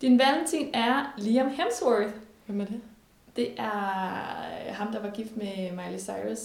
[0.00, 2.12] Din valentin er Liam Hemsworth.
[2.46, 2.80] Hvem er det?
[3.36, 6.38] Det er øh, ham, der var gift med Miley Cyrus.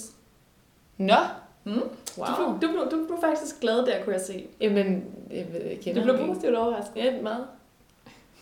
[0.97, 1.15] Nå!
[1.63, 1.71] Mm.
[2.17, 2.27] Wow.
[2.27, 4.47] Du, blev, du, blev, du blev faktisk glad der, kunne jeg se.
[4.61, 6.33] Jamen, jeg, ved- jeg Du kender blev ham ikke.
[6.33, 6.95] positivt overrasket.
[7.05, 7.45] Ja, meget.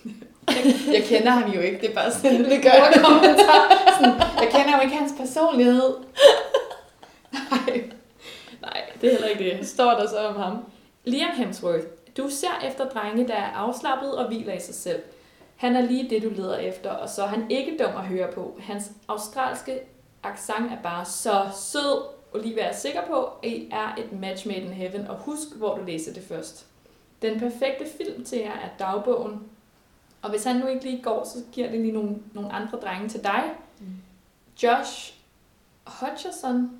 [0.94, 3.72] Jeg kender ham jo ikke, det er bare sådan en gør kommentar.
[4.00, 5.94] Sådan, jeg kender jo ikke hans personlighed.
[9.04, 9.68] Det er heller ikke det.
[9.68, 10.58] Står der så om ham?
[11.04, 11.86] Liam Hemsworth,
[12.18, 15.02] du ser efter drenge, der er afslappet og hviler i sig selv.
[15.56, 18.32] Han er lige det, du leder efter, og så er han ikke dum at høre
[18.32, 18.60] på.
[18.60, 19.80] Hans australske
[20.24, 22.04] accent er bare så sød.
[22.34, 25.78] Olivia er sikker på, at I er et match made in heaven, og husk, hvor
[25.78, 26.66] du læser det først.
[27.22, 29.44] Den perfekte film til jer er dagbogen.
[30.22, 33.10] Og hvis han nu ikke lige går, så giver det lige nogle, nogle andre drenge
[33.10, 33.44] til dig.
[33.80, 33.86] Mm.
[34.64, 35.14] Josh
[35.86, 36.72] Hutcherson,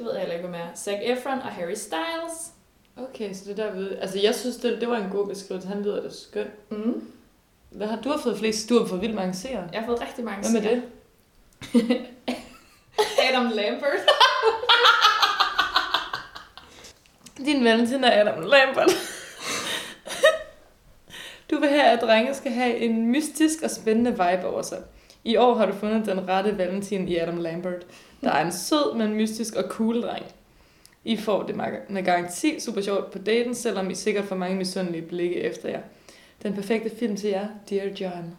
[0.00, 0.66] det ved jeg heller ikke, hvem er.
[0.76, 2.50] Zac Efron og Harry Styles.
[2.96, 3.98] Okay, så det der ved...
[3.98, 5.68] Altså, jeg synes, det, det var en god beskrivelse.
[5.68, 6.46] Han lyder da skøn.
[6.70, 7.04] Mm.
[7.70, 8.68] Hvad har du har fået flest?
[8.68, 9.68] Du har fået vildt mange seere.
[9.72, 10.74] Jeg har fået rigtig mange Hvem er seere.
[10.74, 10.82] det?
[13.30, 14.00] Adam Lambert.
[17.46, 18.90] Din valentin er Adam Lambert.
[21.50, 24.78] du vil have, at drenge skal have en mystisk og spændende vibe over sig.
[25.24, 27.86] I år har du fundet den rette valentin i Adam Lambert.
[28.20, 30.24] Der er en sød, men mystisk og cool dreng.
[31.04, 31.56] I får det
[31.88, 35.80] med garanti super sjovt på daten, selvom I sikkert får mange misundelige blikke efter jer.
[36.42, 38.36] Den perfekte film til jer, Dear John.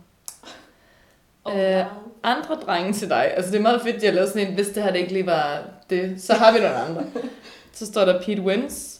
[1.44, 1.86] Oh, Øh, wow.
[2.24, 3.32] Andre drenge til dig.
[3.36, 5.14] Altså det er meget fedt, at jeg lavet sådan en, hvis det her det ikke
[5.14, 7.04] lige var det, så har vi nogle andre.
[7.74, 9.00] så står der Pete Wentz,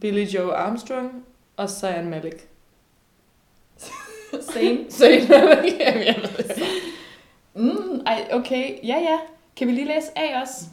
[0.00, 1.24] Billy Joe Armstrong
[1.56, 2.48] og Cyan Malik.
[4.40, 4.78] Same.
[4.90, 5.28] Så Jamen,
[5.80, 6.62] jeg ved det.
[7.56, 8.86] Mm, ej, okay.
[8.86, 9.18] Ja, ja.
[9.56, 10.64] Kan vi lige læse af os?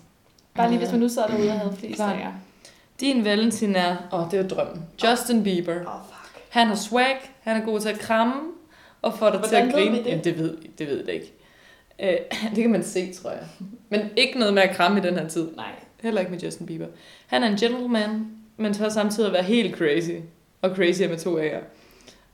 [0.56, 2.14] Bare lige, hvis man nu sad derude og havde flest Klar.
[2.14, 2.32] af jer.
[3.00, 4.86] Din Valentin er, åh, oh, det er jo drømmen.
[5.04, 5.76] Justin Bieber.
[5.76, 6.44] Åh, oh, fuck.
[6.50, 8.34] Han har swag, han er god til at kramme,
[9.02, 9.98] og får dig til at grine.
[9.98, 10.06] det?
[10.06, 11.34] Jamen, det ved, det ved det ikke.
[12.00, 12.18] Øh,
[12.56, 13.44] det kan man se, tror jeg.
[13.90, 15.48] Men ikke noget med at kramme i den her tid.
[15.56, 15.72] Nej.
[16.02, 16.88] Heller ikke med Justin Bieber.
[17.28, 20.12] Han er en gentleman, men tør samtidig at være helt crazy.
[20.62, 21.64] Og crazy er med to A'er.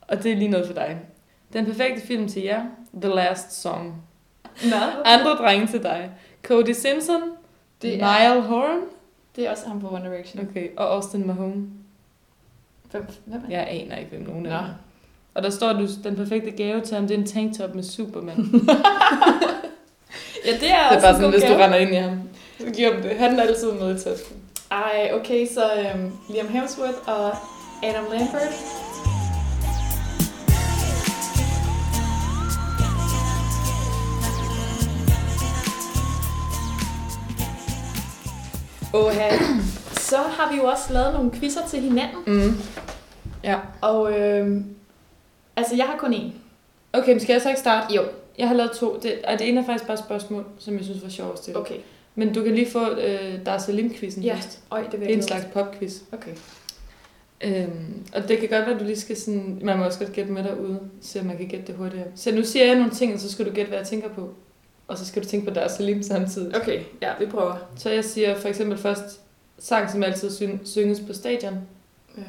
[0.00, 0.98] Og det er lige noget for dig.
[1.52, 2.64] Den perfekte film til jer,
[3.02, 4.02] The Last Song.
[4.64, 6.10] Nå, Andre drenge til dig.
[6.42, 7.32] Cody Simpson, Det
[7.82, 8.80] det er- Niall Horan,
[9.36, 10.48] det er også ham på One Direction.
[10.50, 11.54] okay, og Austin Mahone.
[12.90, 14.50] Hvem, hvem er Jeg aner ikke, hvem nogen Nå.
[14.50, 14.64] er.
[15.34, 18.36] Og der står, du den perfekte gave til ham, det er en tanktop med Superman.
[20.46, 21.64] Ja, det er, Det er også bare sådan, hvis du gave.
[21.64, 22.20] render ind i ham.
[22.60, 23.10] Så giver ham det.
[23.16, 24.36] Han er altid med i tasken.
[24.70, 27.28] Ej, okay, så øhm, Liam Hemsworth og
[27.82, 28.54] Adam Lambert.
[38.94, 39.28] Oha.
[39.92, 42.16] Så har vi jo også lavet nogle quizzer til hinanden.
[42.26, 42.54] Mm.
[43.44, 43.58] Ja.
[43.80, 44.64] Og øhm,
[45.56, 46.32] altså, jeg har kun én.
[46.92, 47.94] Okay, men skal jeg så ikke starte?
[47.94, 48.02] Jo.
[48.38, 48.98] Jeg har lavet to.
[49.02, 51.58] Det, og det ene er faktisk bare spørgsmål, som jeg synes var sjovt at stille.
[51.60, 51.74] Okay.
[52.14, 54.34] Men du kan lige få øh, Dar Salim-quizzen Ja.
[54.34, 54.58] først.
[54.70, 55.92] Øj, det vil Det er en slags popquiz.
[55.92, 56.02] til.
[56.12, 56.30] Okay.
[57.44, 59.58] Øhm, og det kan godt være, at du lige skal sådan...
[59.62, 62.06] Man må også godt gætte med derude, så man kan gætte det hurtigere.
[62.14, 64.28] Så nu siger jeg nogle ting, og så skal du gætte, hvad jeg tænker på.
[64.90, 66.56] Og så skal du tænke på Dar Salim samtidig.
[66.56, 67.56] Okay, ja, vi prøver.
[67.76, 69.20] Så jeg siger for eksempel først
[69.58, 71.58] sang, som altid syng, synges på stadion.
[72.18, 72.24] Øh,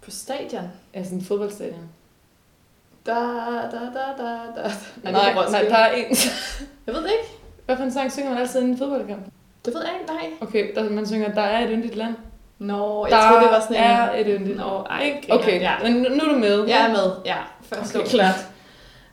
[0.00, 0.68] på stadion.
[0.94, 1.88] Altså en fodboldstadion.
[3.06, 4.70] Da, da, da, da, da.
[5.02, 5.70] Nej, nej, Roskilde.
[5.70, 6.06] der er en...
[6.86, 7.30] Jeg ved ikke.
[7.66, 9.22] Hvad for en sang synger man altid i en fodboldkamp?
[9.64, 10.30] Det ved jeg ikke, nej.
[10.40, 12.14] Okay, der, man synger, der er et yndigt land.
[12.58, 13.82] Nå, jeg der troede, det var sådan en...
[13.82, 15.32] er et yndigt Nå, ej, Ikke?
[15.32, 15.72] Okay, ja.
[15.82, 16.64] men nu, nu er du med.
[16.64, 17.36] Jeg er med, ja.
[17.62, 18.49] Først Okay, klart.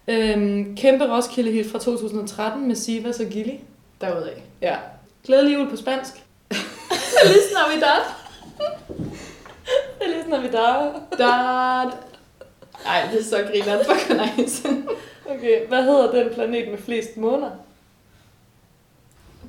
[0.07, 3.55] Øhm, kæmpe Roskilde hit fra 2013 med Sivas og Gilly.
[4.01, 4.41] Derudaf.
[4.61, 4.77] Ja.
[5.25, 6.13] Glædelig jul på spansk.
[6.91, 8.01] Feliz Navidad.
[10.01, 10.93] Feliz Navidad.
[11.17, 11.91] Dad.
[12.85, 14.67] Ej, det er så grineren for nice.
[15.29, 17.51] Okay, hvad hedder den planet med flest måneder?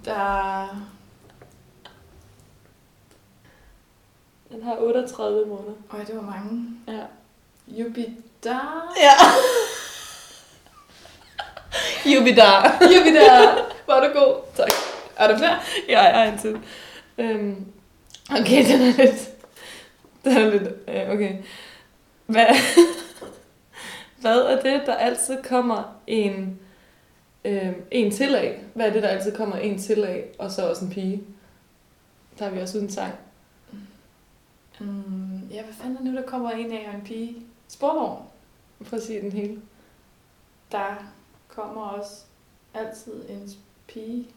[0.05, 0.67] Der...
[4.53, 5.73] Den har 38 måneder.
[5.91, 6.69] Øj, det var mange.
[6.89, 7.05] Ja.
[7.69, 8.93] Jupiter.
[9.03, 9.13] Ja.
[12.07, 12.79] Jupiter.
[12.81, 13.55] Jupiter.
[13.87, 14.35] Var du god.
[14.57, 14.71] Tak.
[15.17, 15.65] Er du klar?
[15.89, 16.59] Ja, jeg har en til.
[17.19, 17.67] Øhm,
[18.31, 19.29] okay, den er lidt...
[20.25, 20.69] Den er lidt...
[20.89, 21.37] Øh, okay.
[22.27, 22.47] Hvad,
[24.21, 26.59] hvad er det, der altid kommer en,
[27.45, 28.61] øh, en til af?
[28.75, 31.23] Hvad er det, der altid kommer en til af, og så også en pige?
[32.39, 33.15] Der har vi også en sang.
[34.81, 37.37] Mm, ja, hvad fanden er det nu, der kommer en af og en pige?
[37.69, 38.23] Sporvogn.
[38.89, 39.59] Prøv at sige den hele.
[40.73, 41.13] Der
[41.61, 42.11] kommer også
[42.75, 43.51] altid en
[43.89, 44.29] pige.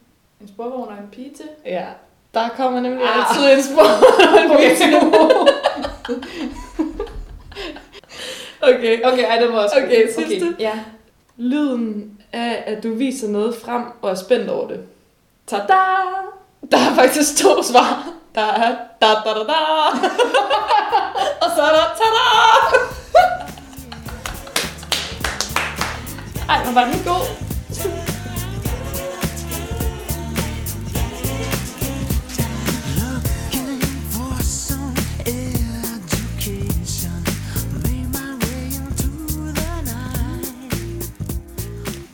[0.42, 1.46] En sporvogn og en pige til.
[1.66, 1.86] Ja.
[2.34, 3.30] Der kommer nemlig Ah.
[3.30, 3.84] altid en spor.
[8.62, 9.02] okay.
[9.04, 10.24] Okay, ej, det var også Okay, god.
[10.28, 10.56] sidste.
[10.60, 10.80] Ja.
[11.38, 14.80] Lyden af, at du viser noget frem og er spændt over det.
[15.48, 15.64] Tada!
[16.72, 18.08] Der er faktisk to svar.
[18.36, 19.44] Der er da da da da.
[21.44, 23.01] og så er der tada.
[26.52, 27.26] Ej, hvor var den god.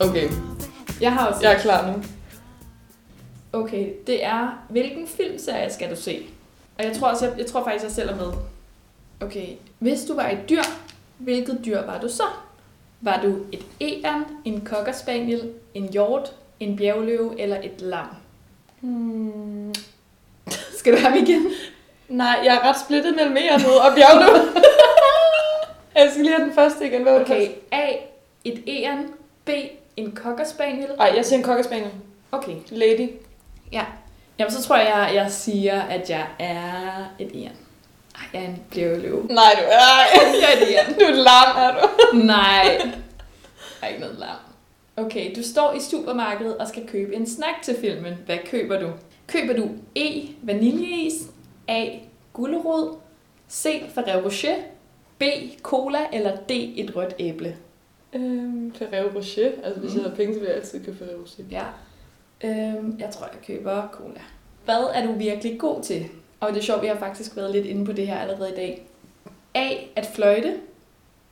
[0.00, 0.28] Okay,
[1.00, 2.02] Jeg har også jeg er klar nu.
[3.52, 6.26] Okay, det er, hvilken filmserie skal du se?
[6.78, 8.32] Og jeg tror, også, jeg, jeg tror faktisk, jeg selv er med.
[9.20, 9.48] Okay,
[9.78, 10.62] hvis du var et dyr,
[11.18, 12.24] hvilket dyr var du så?
[13.00, 18.06] Var du et egern, en cockerspaniel, en hjort, en bjergløve eller et lam?
[18.80, 19.74] Hmm.
[20.78, 21.46] Skal du have mig igen?
[22.08, 24.44] Nej, jeg er ret splittet mellem Egernud og Bjergløv.
[25.96, 27.02] jeg skal lige have den første igen.
[27.02, 27.88] Hvad Okay, A,
[28.44, 29.06] et egern,
[29.44, 29.50] B,
[29.96, 30.86] en cockerspaniel.
[30.86, 31.00] første?
[31.02, 31.90] Ej, jeg siger en kokkespaniel.
[32.32, 33.10] Okay, Lady.
[34.38, 37.56] jamen så tror jeg, jeg, jeg siger, at jeg er et egern.
[38.32, 39.26] Jeg er en bjergløve.
[39.26, 39.68] Nej, du er
[40.40, 40.94] jeg er et egern.
[40.94, 42.16] Du er lam, er du?
[42.16, 42.80] Nej.
[43.80, 44.38] Der er ikke noget larm.
[44.96, 48.14] Okay, du står i supermarkedet og skal købe en snack til filmen.
[48.26, 48.90] Hvad køber du?
[49.26, 50.28] Køber du E.
[50.42, 51.12] Vaniljeis,
[51.68, 51.86] A.
[52.32, 52.96] Gulerod,
[53.50, 53.82] C.
[53.94, 54.56] Ferrero Rocher,
[55.18, 55.22] B.
[55.62, 56.50] Cola eller D.
[56.50, 57.56] Et rødt æble?
[58.12, 59.50] Øhm, Ferrero Rocher.
[59.64, 61.44] Altså, hvis jeg havde penge, så ville jeg altid købe Ferrero Rocher.
[61.50, 61.64] Ja.
[62.44, 64.20] Øhm, jeg tror, jeg køber cola.
[64.64, 66.06] Hvad er du virkelig god til?
[66.40, 68.54] Og det er sjovt, vi har faktisk været lidt inde på det her allerede i
[68.54, 68.86] dag.
[69.54, 69.68] A.
[69.96, 70.56] At fløjte.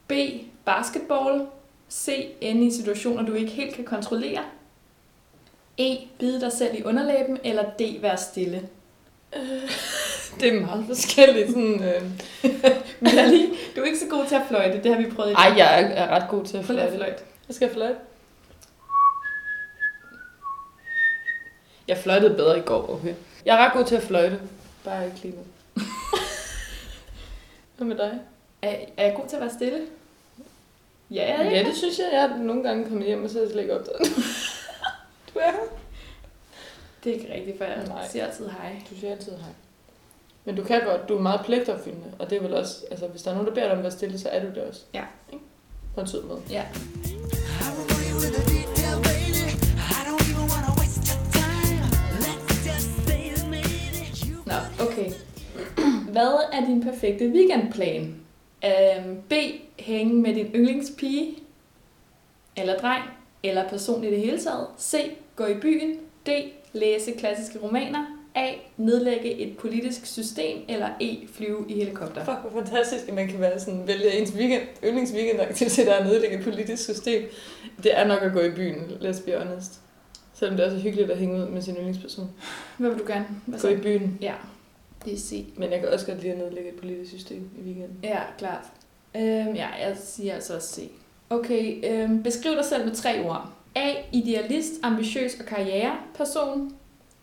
[0.09, 0.13] B.
[0.65, 1.47] Basketball.
[1.91, 2.27] C.
[2.41, 4.43] Ende i situationer, du ikke helt kan kontrollere.
[5.79, 5.97] E.
[6.19, 7.39] Bide dig selv i underlæben.
[7.45, 8.03] Eller D.
[8.03, 8.69] Være stille.
[10.41, 11.49] Det er meget forskelligt.
[11.49, 12.03] Sådan, øh...
[13.31, 15.55] Lige, du er ikke så god til at fløjte, det har vi prøvet i Ej,
[15.57, 16.97] jeg er, er ret god til at fløjte.
[16.97, 17.23] fløjte.
[17.49, 17.97] Jeg skal fløjte.
[21.89, 23.15] Jeg fløjtede bedre i går, okay.
[23.45, 24.41] Jeg er ret god til at fløjte.
[24.87, 25.43] Bare ikke lige nu.
[27.77, 28.19] Hvad med dig?
[28.63, 29.87] Er, er jeg god til at være stille?
[31.11, 32.09] Ja, ja, Ja, det synes jeg.
[32.13, 34.01] Jeg er nogle gange kommet hjem, og så er jeg slet ikke opdaget.
[35.35, 35.59] du er her.
[37.05, 38.09] Det er ikke rigtigt, for jeg Nej.
[38.09, 38.83] siger altid hej.
[38.91, 39.53] Du siger altid hej.
[40.45, 43.23] Men du kan godt, du er meget pligtopfyldende, og det er vel også, altså hvis
[43.23, 44.81] der er nogen, der beder dig om at være stille, så er du det også.
[44.95, 45.05] Ja.
[45.33, 45.45] Ikke?
[45.95, 46.43] På en sød måde.
[46.51, 46.65] Ja.
[54.79, 55.11] Nå, okay.
[56.13, 58.15] Hvad er din perfekte weekendplan?
[58.65, 59.33] Um, B.
[59.79, 61.39] Hænge med din yndlingspige
[62.57, 63.03] eller dreng,
[63.43, 64.67] eller person i det hele taget.
[64.81, 64.97] C.
[65.37, 65.97] Gå i byen.
[66.27, 66.31] D.
[66.73, 68.07] Læse klassiske romaner.
[68.35, 68.53] A.
[68.77, 70.59] Nedlægge et politisk system.
[70.69, 71.27] Eller E.
[71.35, 72.25] Flyve i helikopter.
[72.25, 76.45] Fuck, hvor fantastisk, at man kan være sådan, vælge ens weekend, yndlingsweekendaktivitet og nedlægge et
[76.45, 77.23] politisk system.
[77.83, 79.81] Det er nok at gå i byen, let's be honest.
[80.39, 82.31] Selvom det er også hyggeligt at hænge ud med sin yndlingsperson.
[82.79, 83.27] Hvad vil du gerne?
[83.47, 84.19] Hvad Gå i byen.
[84.21, 84.35] Ja,
[85.05, 85.45] det er C.
[85.57, 87.99] Men jeg kan også godt lide at nedlægge et politisk system i weekenden.
[88.03, 88.65] Ja, klart.
[89.17, 90.91] Øhm, ja, jeg siger altså også C.
[91.31, 93.53] Okay, øhm, beskriv dig selv med tre ord.
[93.75, 93.95] A.
[94.13, 96.73] Idealist, ambitiøs og karriereperson.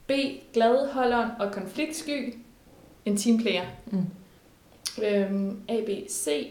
[0.08, 0.12] B.
[0.54, 2.36] Glad, holderen og konfliktsky.
[3.06, 3.66] En teamplayer.
[3.92, 4.06] Mm.
[5.04, 6.48] Øhm, A, B, C.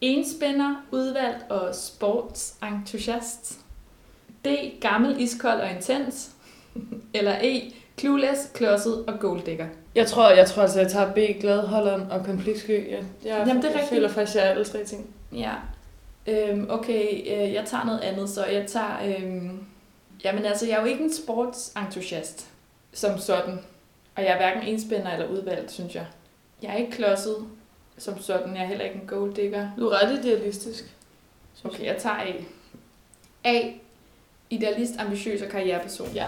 [0.00, 3.63] Enspænder, udvalgt og sportsentusiast.
[4.44, 4.48] D.
[4.80, 6.30] Gammel, iskold og intens.
[7.14, 7.72] Eller E.
[7.98, 9.66] Clueless, klodset og golddigger.
[9.94, 12.90] Jeg tror, jeg tror altså, jeg tager B, gladholderen og konfliktsky.
[12.90, 15.14] Jeg, jeg, Jamen, det er jeg føler faktisk, jeg er alle tre ting.
[15.32, 15.52] Ja.
[16.26, 18.98] Øhm, okay, øh, jeg tager noget andet, så jeg tager...
[19.04, 19.64] Øhm,
[20.24, 22.48] jamen altså, jeg er jo ikke en sportsentusiast
[22.92, 23.58] som sådan.
[24.16, 26.06] Og jeg er hverken enspænder eller udvalgt, synes jeg.
[26.62, 27.36] Jeg er ikke klodset
[27.98, 28.54] som sådan.
[28.54, 29.68] Jeg er heller ikke en gold digger.
[29.78, 30.94] Du er ret idealistisk.
[31.64, 32.32] Okay, jeg tager A.
[33.44, 33.72] A.
[34.54, 36.08] Idealist, ambitiøs og karriereperson.
[36.14, 36.26] Ja.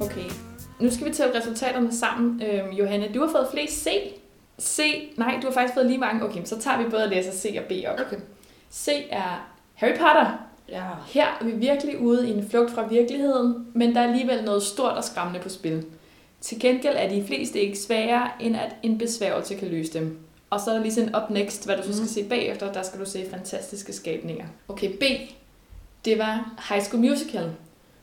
[0.00, 0.30] Okay.
[0.80, 2.42] Nu skal vi tælle resultaterne sammen.
[2.42, 3.88] Øhm, Johanne, du har fået flest C.
[4.60, 4.80] C.
[5.16, 6.24] Nej, du har faktisk fået lige mange.
[6.24, 8.06] Okay, så tager vi både læser C og B op.
[8.06, 8.16] Okay.
[8.72, 10.38] C er Harry Potter.
[10.68, 10.82] Ja.
[11.06, 14.62] Her er vi virkelig ude i en flugt fra virkeligheden, men der er alligevel noget
[14.62, 15.84] stort og skræmmende på spil.
[16.44, 20.18] Til gengæld er de fleste ikke sværere, end at en besværgelse kan løse dem.
[20.50, 22.08] Og så er der lige sådan up next, hvad du så skal Mhm.
[22.08, 22.72] se bagefter.
[22.72, 24.44] Der skal du se fantastiske skabninger.
[24.68, 25.02] Okay, B.
[26.04, 27.50] Det var High School Musical.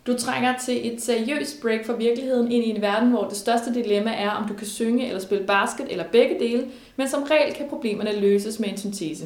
[0.08, 3.74] Du trænger til et seriøst break fra virkeligheden ind i en verden, hvor det største
[3.74, 7.54] dilemma er, om du kan synge eller spille basket eller begge dele, men som regel
[7.54, 9.26] kan problemerne løses med en syntese.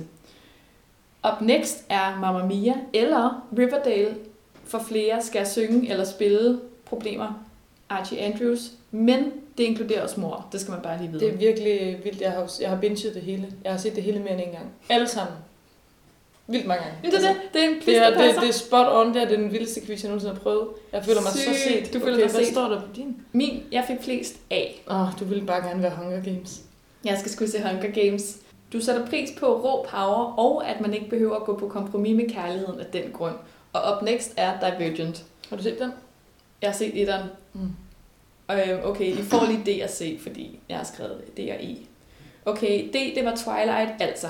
[1.34, 4.16] Up next er Mamma Mia eller Riverdale
[4.66, 7.45] for flere skal synge eller spille problemer.
[7.90, 10.48] Archie Andrews, men det inkluderer også mor.
[10.52, 11.26] Det skal man bare lige vide.
[11.26, 12.22] Det er virkelig vildt.
[12.22, 13.48] Jeg har, jeg har binget det hele.
[13.64, 14.72] Jeg har set det hele mere end en gang.
[14.90, 15.38] Alle sammen.
[16.48, 17.00] Vildt mange gange.
[17.02, 19.14] Men det, er det, det er en quiz, det, er, det, det er spot on.
[19.14, 20.68] Det er den vildeste quiz, jeg nogensinde har prøvet.
[20.94, 21.58] Jeg føler mig så Sygt.
[21.58, 21.94] set.
[21.94, 22.54] Du føler okay, dig hvad set.
[22.54, 23.18] står der på din?
[23.32, 24.62] Min, jeg fik flest A.
[24.90, 26.62] Åh, oh, du ville bare gerne være Hunger Games.
[27.06, 28.38] Jeg skal sgu se Hunger Games.
[28.74, 32.16] Du sætter pris på rå power, og at man ikke behøver at gå på kompromis
[32.16, 33.36] med kærligheden af den grund.
[33.74, 35.24] Og up next er Divergent.
[35.50, 35.92] Har du set den?
[36.62, 37.24] Jeg har set etteren.
[37.56, 37.70] Mm.
[38.52, 41.78] Øh, okay, I får lige D og C, fordi jeg har skrevet D og E.
[42.46, 44.28] Okay, D, det var Twilight, altså.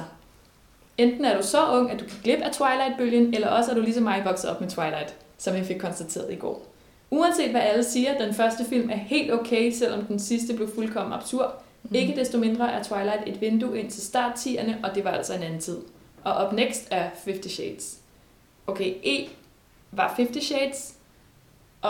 [0.98, 3.82] Enten er du så ung, at du kan glip af Twilight-bølgen, eller også er du
[3.82, 6.66] ligesom mig vokset op med Twilight, som jeg fik konstateret i går.
[7.12, 11.14] Uanset hvad alle siger, den første film er helt okay, selvom den sidste blev fuldkommen
[11.14, 11.62] absurd.
[11.84, 11.96] Mm.
[11.96, 14.48] Ikke desto mindre er Twilight et vindue ind til start
[14.84, 15.78] og det var altså en anden tid.
[16.24, 17.98] Og up next er Fifty Shades.
[18.68, 19.30] Okay, E
[19.92, 20.95] var Fifty Shades,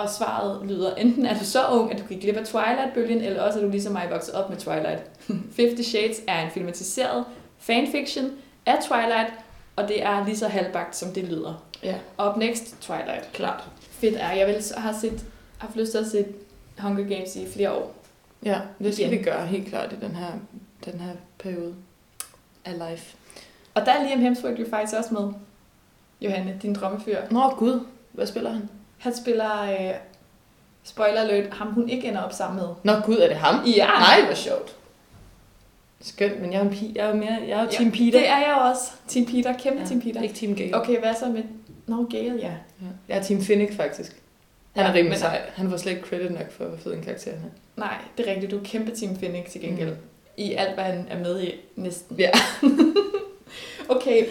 [0.04, 3.41] og svaret lyder, enten er du så ung, at du kan glip af Twilight-bølgen, eller
[3.41, 5.04] også er du ligesom mig vokset op med Twilight.
[5.58, 7.26] Fifty Shades er en filmatiseret
[7.60, 8.32] fanfiction
[8.66, 9.34] af Twilight,
[9.76, 11.64] og det er lige så halvbagt, som det lyder.
[11.84, 11.96] Ja,
[12.28, 13.30] Up next, Twilight.
[13.34, 13.64] klart.
[13.82, 15.26] Fedt er, jeg vil have set,
[15.58, 16.26] haft lyst til at se
[16.80, 17.96] Hunger Games i flere år.
[18.43, 19.20] Ja, det skal Igen.
[19.20, 20.32] vi gøre helt klart i den her,
[20.86, 21.74] den her periode
[22.66, 23.16] af life.
[23.74, 25.34] Og der er Liam Hemsworth jo faktisk også med.
[26.22, 27.18] Johanne, din drømmefyr.
[27.32, 28.70] Nå gud, hvad spiller han?
[28.98, 29.93] Han spiller, øh,
[30.84, 32.68] spoiler alert, ham hun ikke ender op sammen med.
[32.84, 33.66] Nå gud, er det ham?
[33.66, 33.86] Ja.
[33.88, 34.76] Nej, hvor sjovt.
[36.02, 38.12] Skønt, men jeg er, en pi- jeg er jo mere, jeg er jo Team Peter.
[38.20, 38.91] Det er jeg også.
[39.08, 40.22] Team Peter, kæmpe ja, Team Peter.
[40.22, 40.76] Ikke Team Gale.
[40.76, 41.43] Okay, hvad så med...
[41.88, 42.48] Nå, Gale, ja.
[42.82, 42.88] Ja.
[43.10, 44.22] Jeg er Team Phoenix, faktisk.
[44.76, 45.41] Han er Ja, rimelig men- sej.
[45.56, 47.80] Han får slet ikke credit nok for, hvor fed en karakter han er.
[47.80, 48.52] Nej, det er rigtigt.
[48.52, 49.89] Du er kæmpe Team Phoenix til gengæld.
[49.89, 49.96] Mm.
[50.38, 52.16] I alt, hvad han er med i, næsten.
[52.20, 52.30] Ja.
[53.96, 54.26] okay,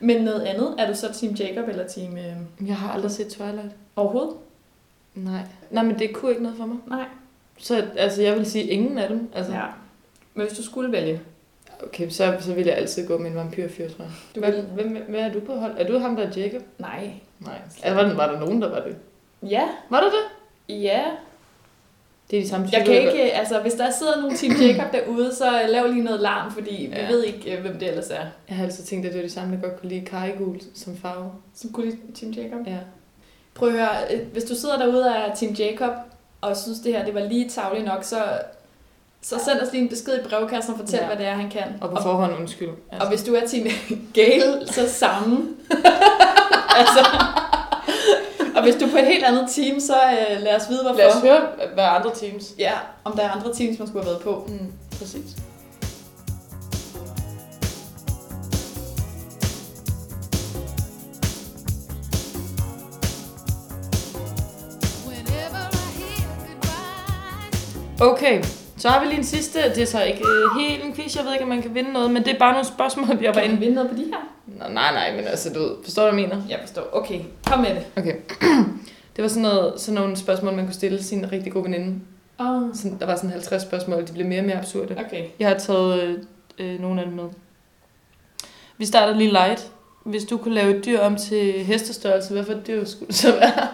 [0.00, 0.74] men noget andet.
[0.78, 2.18] Er du så Team Jacob eller Team...
[2.18, 3.72] Øh, Jeg har aldrig set Twilight.
[3.96, 4.34] overhovedet?
[5.14, 5.40] Nej.
[5.70, 6.76] Nej, men det kunne ikke noget for mig.
[6.86, 7.04] Nej.
[7.58, 9.30] Så altså, jeg vil sige ingen af dem.
[9.34, 9.62] Altså, Ja.
[10.34, 11.20] Men hvis du skulle vælge,
[11.82, 14.12] Okay, så, så vil jeg altid gå med en vampyrfyr, tror jeg.
[14.34, 15.72] Du Hvad, vil- hvem, hvad er du på hold?
[15.78, 16.62] Er du ham, der er Jacob?
[16.78, 17.10] nej.
[17.40, 17.58] Nej.
[17.82, 18.96] Altså, var, der, var der nogen, der var det?
[19.42, 20.82] Ja, Var der det?
[20.82, 21.04] ja.
[22.30, 22.78] Det er de samme typer.
[22.78, 26.20] Jeg kan ikke, altså hvis der sidder nogen Team Jacob derude, så lav lige noget
[26.20, 27.08] larm, fordi vi Ja.
[27.08, 28.24] ved ikke, øh, hvem det ellers er.
[28.48, 30.96] Jeg har altid tænkt, at det var de samme, der godt kunne lide karigul som
[30.96, 31.30] farve.
[31.54, 32.66] Som kunne lide Team Jacob.
[32.66, 32.76] Ja.
[33.54, 35.92] Prøv at høre, øh, hvis du sidder derude og er Team Jacob,
[36.40, 38.22] og synes det her det var lige tavligt nok, så,
[39.22, 41.06] så send os lige en besked i brevkassen og fortæl, Ja.
[41.06, 41.62] hvad det er, han kan.
[41.80, 42.68] Og på forhånd undskyld.
[42.92, 43.04] Altså.
[43.04, 43.66] og hvis du er Team
[44.14, 45.48] Gale, så samme.
[46.80, 47.06] altså,
[48.56, 50.98] og hvis du er på et helt andet team, så øh, lad os vide, hvorfor.
[50.98, 51.40] Lad os høre,
[51.74, 52.44] hvad andre teams.
[52.58, 52.72] Ja,
[53.04, 54.44] om der er andre teams, man skulle have været på.
[54.48, 55.36] Mm, præcis.
[68.00, 68.42] Okay,
[68.76, 69.58] så har vi lige en sidste.
[69.74, 71.16] Det er så ikke øh, helt en quiz.
[71.16, 73.34] Jeg ved ikke, om man kan vinde noget, men det er bare nogle spørgsmål, jeg
[73.34, 73.60] var Kan man inde.
[73.60, 74.35] vinde noget på de her?
[74.58, 76.42] Nå, nej, nej, men altså, du ved, forstår du, hvad jeg mener?
[76.48, 76.88] Jeg forstår.
[76.92, 77.86] Okay, kom med det.
[77.96, 78.14] Okay.
[79.16, 82.00] Det var sådan, noget, sådan nogle spørgsmål, man kunne stille sin rigtig gode veninde.
[82.38, 84.96] Oh, Sådan, der var sådan 50 spørgsmål, de blev mere og mere absurde.
[85.06, 85.24] okay.
[85.38, 86.18] Jeg har taget øh,
[86.58, 87.24] øh, nogle af dem med.
[88.78, 89.70] Vi starter lige light.
[90.04, 93.16] Hvis du kunne lave et dyr om til hestestørrelse, hvad for et dyr skulle det
[93.16, 93.68] så være?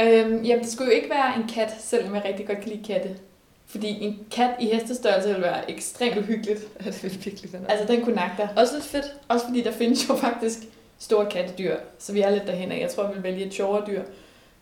[0.00, 2.84] Øhm, jamen, det skulle jo ikke være en kat, selvom jeg rigtig godt kan lide
[2.84, 3.08] katte.
[3.74, 6.60] Fordi en kat i hestestørrelse ville være ekstremt uhyggeligt.
[6.84, 8.48] Ja, det ville virkelig være Altså, den kunne nakke dig.
[8.56, 9.04] Også lidt fedt.
[9.28, 10.58] Også fordi der findes jo faktisk
[10.98, 12.80] store kattedyr, så vi er lidt derhen af.
[12.80, 14.02] Jeg tror, vi vil vælge et sjovere dyr.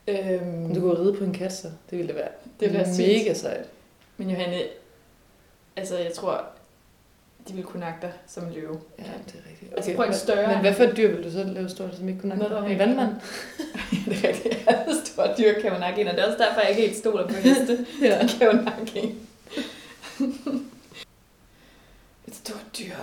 [0.09, 2.29] Øhm, Du kunne ride på en kat, så det ville det være.
[2.61, 3.07] det ville være sygt.
[3.09, 3.65] mega sejt.
[4.17, 4.57] Men Johanne,
[5.77, 6.45] altså jeg tror,
[7.49, 8.81] de ville kunne dig som en løve.
[8.99, 9.73] Ja, det er rigtigt.
[9.77, 12.09] Altså, prøv en større- Men hvad for et dyr vil du så lave stort, som
[12.09, 13.11] ikke kunne var En vandmand?
[14.07, 14.55] det er rigtigt.
[14.67, 16.97] Alle store dyr kan jo nakke en, og det er også derfor, jeg ikke helt
[16.97, 17.87] stoler på heste.
[18.03, 18.23] Ja.
[18.23, 19.29] De kan jo nakke en.
[22.29, 22.95] Et stort dyr.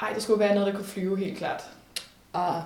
[0.00, 1.62] Ej, det skulle være noget, der kunne flyve helt klart.
[2.34, 2.62] Ah,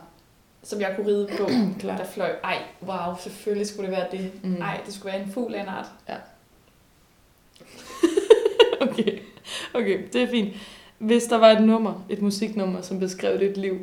[0.63, 1.49] Som jeg kunne ride på,
[1.81, 1.99] Klart.
[1.99, 2.31] der fløj.
[2.45, 4.33] Ej, wow, selvfølgelig skulle det være det.
[4.45, 4.63] Mm.
[4.63, 5.87] Ej, det skulle være en fugl af en art.
[8.91, 9.19] okay.
[9.75, 10.55] okay, det er fint.
[10.99, 13.79] Hvis der var et nummer, et musiknummer, som beskrev dit liv,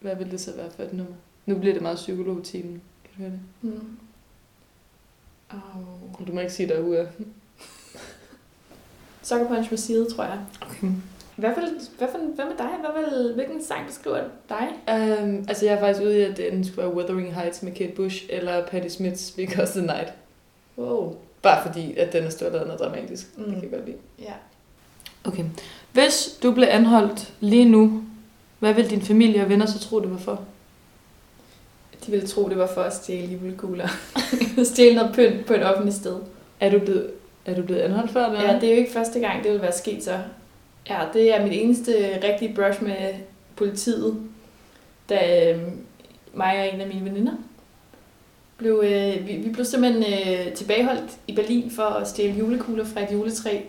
[0.00, 1.14] hvad ville det så være for et nummer?
[1.46, 2.82] Nu bliver det meget psykologtimen.
[3.04, 3.40] Kan du høre det?
[3.62, 3.96] Mm.
[5.50, 6.26] Oh.
[6.26, 7.08] Du må ikke sige, der er ude.
[9.22, 10.40] Sucker Punch med side, tror jeg.
[10.60, 10.88] Okay.
[11.36, 12.70] Hvad, vil, hvad, for, hvad med dig?
[12.80, 14.68] Hvad vil, hvilken sang beskriver dig?
[14.68, 17.92] Um, altså, jeg er faktisk ude i, at den skulle være Wuthering Heights med Kate
[17.92, 20.12] Bush, eller Patti Smith's Because the Night.
[20.78, 21.16] Wow.
[21.46, 23.26] Bare fordi, at den er stået lavet noget dramatisk.
[23.36, 23.44] Mm.
[23.44, 23.50] Mm.
[23.50, 23.98] Det kan jeg godt lide.
[24.18, 24.32] Ja.
[25.24, 25.44] Okay.
[25.92, 28.02] Hvis du blev anholdt lige nu,
[28.58, 30.40] hvad vil din familie og venner så tro, det var for?
[32.06, 33.88] De ville tro, det var for at stjæle julekugler.
[34.72, 36.16] stjæle noget pynt på et offentligt sted.
[36.60, 37.10] Er du blevet,
[37.46, 38.26] er du blevet anholdt før?
[38.26, 38.52] Eller?
[38.52, 40.18] Ja, det er jo ikke første gang, det vil være sket så.
[40.88, 43.14] Ja, det er mit eneste rigtige brush med
[43.56, 44.16] politiet,
[45.08, 45.62] da øh,
[46.34, 47.32] mig og en af mine veninder
[48.58, 53.02] blev, øh, vi, vi blev simpelthen øh, tilbageholdt i Berlin for at stjæle julekugler fra
[53.02, 53.60] et juletræ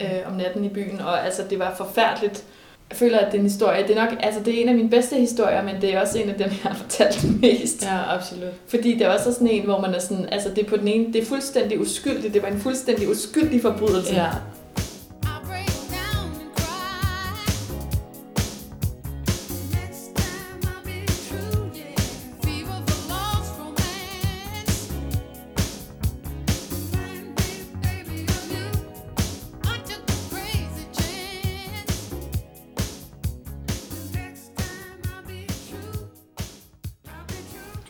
[0.00, 2.44] øh, om natten i byen, og altså det var forfærdeligt.
[2.90, 4.74] Jeg føler, at det er en historie, det er nok, altså det er en af
[4.74, 7.84] mine bedste historier, men det er også en af dem, jeg har fortalt mest.
[7.84, 8.52] Ja, absolut.
[8.68, 10.88] Fordi det er også sådan en, hvor man er sådan, altså det er på den
[10.88, 14.14] ene, det er fuldstændig uskyldigt, det var en fuldstændig uskyldig forbrydelse.
[14.14, 14.26] Ja.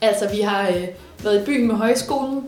[0.08, 0.84] Altså, vi har øh,
[1.24, 2.44] været i byen med højskolen,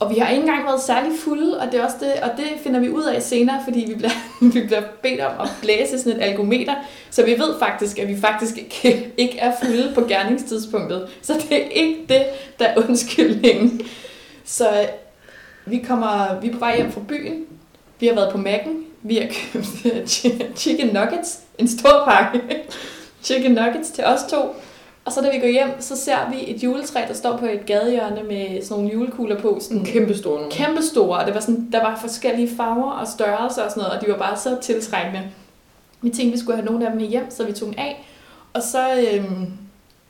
[0.00, 2.46] og vi har ikke engang været særlig fulde, og det, er også det, og det
[2.62, 4.10] finder vi ud af senere, fordi vi bliver,
[4.54, 6.74] vi bliver bedt om at blæse sådan et algometer,
[7.10, 11.08] så vi ved faktisk, at vi faktisk ikke, ikke er fulde på gerningstidspunktet.
[11.22, 12.24] Så det er ikke det,
[12.58, 13.80] der er undskyldningen.
[14.44, 14.86] Så øh,
[15.64, 17.44] vi, kommer, vi er på vej hjem fra byen,
[18.00, 18.70] vi har været på Mac'en,
[19.02, 20.06] vi har købt øh,
[20.56, 22.40] chicken nuggets, en stor pakke.
[23.22, 24.54] Chicken nuggets til os to,
[25.04, 27.66] og så da vi går hjem, så ser vi et juletræ, der står på et
[27.66, 29.58] gadehjørne med sådan nogle julekugler på.
[29.60, 30.52] Sådan kæmpe stor nogle.
[30.52, 33.98] kæmpe store, og det var sådan, der var forskellige farver og størrelser og sådan noget,
[33.98, 35.30] og de var bare så tiltrækkende.
[36.02, 38.06] Vi tænkte, vi skulle have nogle af dem med hjem, så vi tog dem af.
[38.52, 39.46] Og så, øhm,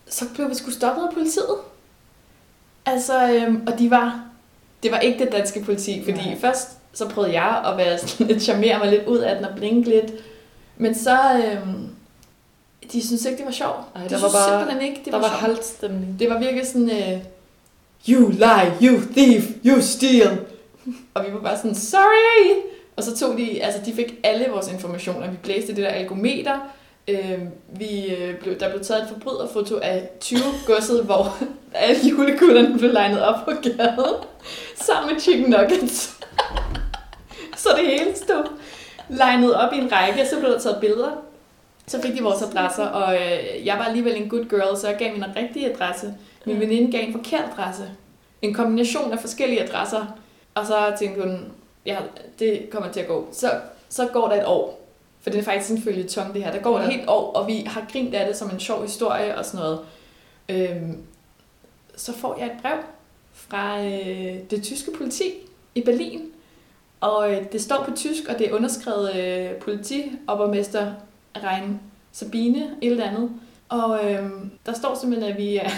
[0.08, 1.56] så blev vi sgu stoppet af politiet.
[2.86, 4.24] Altså, øhm, og de var,
[4.82, 6.28] det var ikke det danske politi, fordi.
[6.28, 6.38] Nej.
[6.40, 9.56] først så prøvede jeg at være sådan lidt charmere mig lidt ud af den og
[9.56, 10.12] blinke lidt.
[10.76, 11.88] Men så, øhm,
[12.92, 13.76] de synes ikke, det var sjovt.
[13.94, 15.40] Ej, de der var synes bare- simpelthen ikke, det Der var, var sjovt.
[15.40, 16.16] halvt stemning.
[16.18, 17.18] Det var virkelig sådan, øh,
[18.08, 20.38] you lie, you thief, you steal.
[21.14, 22.56] Og vi var bare sådan, sorry!
[22.96, 25.30] Og så tog de, altså de fik alle vores informationer.
[25.30, 26.58] Vi blæste det der algometer.
[27.08, 27.38] Øh,
[27.78, 31.36] vi, blev, der blev taget et forbryderfoto af 20 godset, hvor
[31.74, 34.14] alle julekuglerne blev legnet op på gaden.
[34.76, 36.16] Sammen med chicken nuggets.
[37.62, 38.44] så det hele stod
[39.08, 41.10] legnet op i en række, og så blev der taget billeder.
[41.90, 44.96] Så fik de vores adresser, og øh, jeg var alligevel en good girl, så jeg
[44.98, 46.14] gav min rigtige adresse.
[46.46, 47.90] Min veninde gav en forkert adresse.
[48.42, 50.06] En kombination af forskellige adresser.
[50.54, 51.38] Og så tænkte hun,
[51.86, 51.98] ja,
[52.38, 53.28] det kommer til at gå.
[53.32, 53.50] Så,
[53.88, 54.88] så går der et år.
[55.20, 56.52] For det er faktisk en følgetong, det her.
[56.52, 56.88] Der går et Ja.
[56.90, 59.80] helt år, og vi har grint af det som en sjov historie og sådan noget.
[60.48, 60.96] Øhm,
[61.96, 62.78] så får jeg et brev
[63.32, 65.32] fra øh, det tyske politi
[65.74, 66.22] i Berlin.
[67.00, 70.92] Og øh, det står på tysk, og det er underskrevet øh, politi og borgmester
[71.36, 71.80] Rein
[72.12, 73.30] Sabine, et eller andet.
[73.68, 74.22] Og øh,
[74.66, 75.70] der står simpelthen, at vi er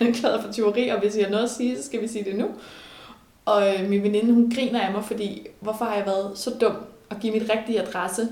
[0.00, 2.36] anklaget for tyveri, og hvis I har noget at sige, så skal vi sige det
[2.38, 2.46] nu.
[3.44, 6.72] Og øh, min veninde, hun griner af mig, fordi hvorfor har jeg været så dum
[7.10, 8.28] at give mit rigtige adresse?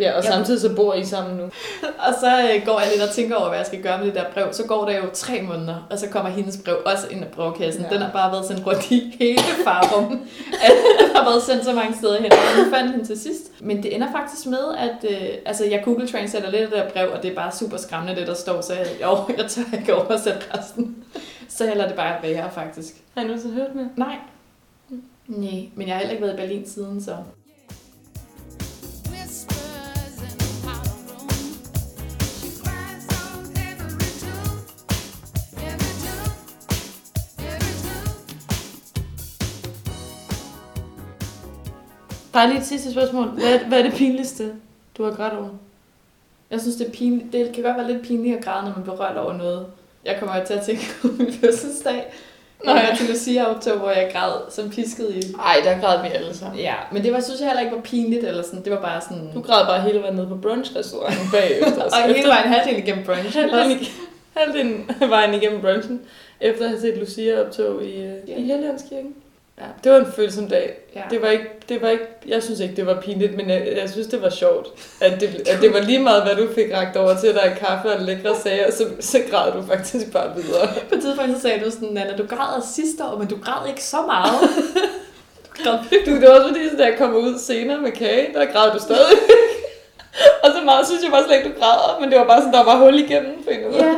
[0.00, 0.30] Ja, og Ja.
[0.30, 1.42] samtidig så bor I sammen nu.
[2.06, 4.14] Og så øh, går jeg lidt og tænker over, hvad jeg skal gøre med det
[4.14, 4.52] der brev.
[4.52, 7.82] Så går der jo tre måneder, og så kommer hendes brev også ind i brevkassen.
[7.82, 7.88] Ja.
[7.88, 10.20] Den har bare været sendt rundt i hele farrum.
[10.62, 13.52] Den har været sendt så mange steder hen, og jeg fandt den til sidst.
[13.60, 16.90] Men det ender faktisk med, at øh, altså, jeg Google Translater lidt af det der
[16.90, 18.60] brev, og det er bare super skræmmende, det der står.
[18.60, 21.04] Så jeg, jo, jeg tør ikke oversætte resten.
[21.48, 22.94] Så jeg lader det bare være, faktisk.
[23.14, 23.86] Har I nogensinde hørt med?
[23.96, 24.16] Nej.
[25.26, 27.16] Nej, men jeg har heller ikke været i Berlin siden, så...
[42.36, 43.26] Bare lige et sidste spørgsmål.
[43.26, 44.52] Hvad, hvad er det pinligste,
[44.98, 45.48] du har grædt over?
[46.50, 47.32] Jeg synes, det, er pinligt.
[47.32, 49.66] det kan godt være lidt pinligt at græde, når man bliver rørt over noget.
[50.04, 52.04] Jeg kommer til at tænke på min fødselsdag.
[52.64, 55.34] Når Nå, jeg var til Lucia-optog, hvor jeg græd som pisket i.
[55.34, 56.58] Ej, der græd vi alle sammen.
[56.60, 58.64] Ja, men det var, synes jeg heller ikke var pinligt, eller sådan.
[58.64, 59.32] Det var bare sådan...
[59.34, 61.82] Du græd bare hele vejen ned på brunch-restauranten bagefter.
[61.84, 63.38] og hele vejen halvdelen igennem brunch.
[63.38, 63.78] halvdelen,
[64.36, 66.00] halvdelen vejen igennem brunchen,
[66.40, 68.36] efter at have set Lucia-optog i, øh, Ja.
[68.36, 69.14] i Helligåndskirken.
[69.60, 70.74] Ja, det var en følsom dag.
[70.94, 71.02] Ja.
[71.10, 73.90] Det var ikke, det var ikke, jeg synes ikke, det var pinligt, men jeg, jeg
[73.90, 74.68] synes, det var sjovt.
[75.00, 77.92] At det, at det var lige meget, hvad du fik ragt over til dig kaffe
[77.92, 80.68] og lækre sager, så, så græd du faktisk bare videre.
[80.88, 83.68] På et tidspunkt så sagde du sådan, Nana, du græd sidste år, men du græd
[83.68, 84.40] ikke så meget.
[85.48, 88.32] du græd Du, det var også fordi, så da jeg kommer ud senere med kage,
[88.34, 89.18] der græd du stadig.
[90.44, 92.52] og så meget synes jeg bare slet ikke, du græder, men det var bare sådan,
[92.54, 93.96] der var hul igennem på en eller anden Ja.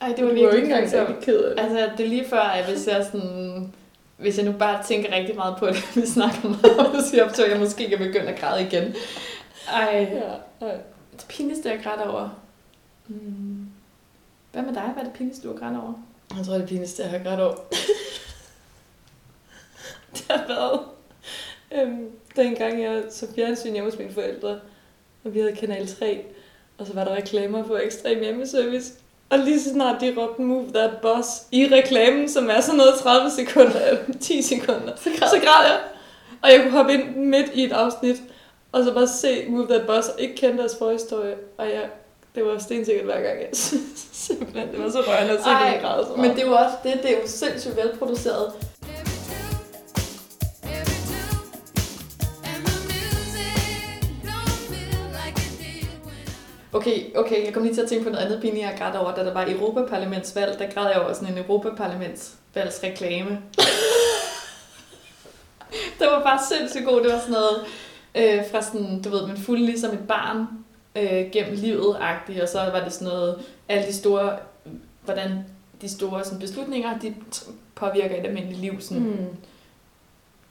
[0.00, 1.62] Ej, det Du var var jo virkelig ikke engang rigtig ked af det.
[1.64, 3.72] Altså, det er lige før, at hvis jeg sådan...
[4.20, 7.58] Hvis jeg nu bare tænker rigtig meget på det, vi snakker meget om Lucia-optog, jeg
[7.58, 8.94] måske kan begynde at græde igen.
[9.72, 10.08] Ej,
[10.60, 10.66] Ja,
[11.12, 12.28] det pinligste, jeg græd over.
[13.08, 13.66] Mm.
[14.52, 14.82] Hvad med dig?
[14.82, 15.94] Hvad er det pinligste, du har grædt over?
[16.36, 17.54] Jeg tror, det pinligste, jeg har grædt over.
[20.14, 20.80] det har været
[21.72, 24.60] øhm, dengang jeg så fjernsyn hjemme hos mine forældre,
[25.24, 26.24] og vi havde Kanal 3,
[26.78, 28.92] og så var der reklamer på ekstrem hjemmeservice.
[29.30, 32.94] Og lige så snart de råbte Move That Boss i reklamen, som er sådan noget
[32.94, 35.78] 30 sekunder, eller 10 sekunder, så græd, så græd jeg.
[36.42, 38.16] Og jeg kunne hoppe ind midt i et afsnit,
[38.72, 41.34] og så bare se Move That Boss, og ikke kende deres forhistorie.
[41.58, 41.88] Og jeg,
[42.34, 45.80] det var stensikkert hver gang, jeg synes simpelthen, det var så rørende at se dem
[45.82, 46.28] græde så meget.
[46.28, 48.52] Men det er jo også det, det er jo sindssygt velproduceret.
[56.72, 59.14] Okay, okay, jeg kom lige til at tænke på noget andet pinligt, jeg græd over,
[59.14, 60.58] da der var Europaparlamentsvalg.
[60.58, 63.30] Der græd jeg over sådan en Europaparlamentsvalgsreklame.
[65.98, 67.02] det var bare sindssygt god.
[67.02, 67.64] Det var sådan noget
[68.14, 70.46] øh, fra sådan, du ved, man fulgte ligesom et barn
[70.96, 74.38] øh, gennem livet-agtigt, og så var det sådan noget, alle de store,
[75.04, 75.44] hvordan
[75.80, 77.14] de store sådan, beslutninger, de
[77.74, 78.80] påvirker et almindeligt liv.
[78.80, 79.02] Sådan.
[79.02, 79.26] Mm.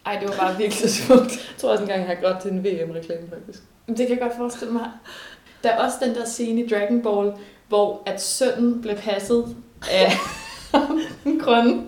[0.05, 1.31] Ej, det var bare virkelig smukt.
[1.31, 3.63] Jeg tror også engang, jeg har grædt til en VM-reklame, faktisk.
[3.87, 4.91] Det kan jeg godt forestille mig.
[5.63, 7.33] Der er også den der scene i Dragon Ball,
[7.67, 9.55] hvor at sønnen blev passet
[9.91, 10.11] af
[11.23, 11.83] den grønne.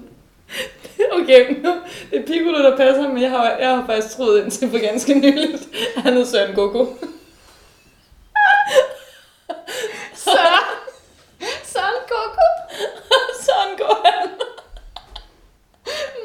[1.11, 4.69] Okay, nu, det er Piccolo, der passer, men jeg har, jeg har faktisk troet indtil
[4.69, 6.87] for ganske nyligt, at han hed Søren Goku.
[10.15, 10.65] Søren!
[11.63, 12.47] Søren Goku!
[13.41, 14.29] Sådan går han.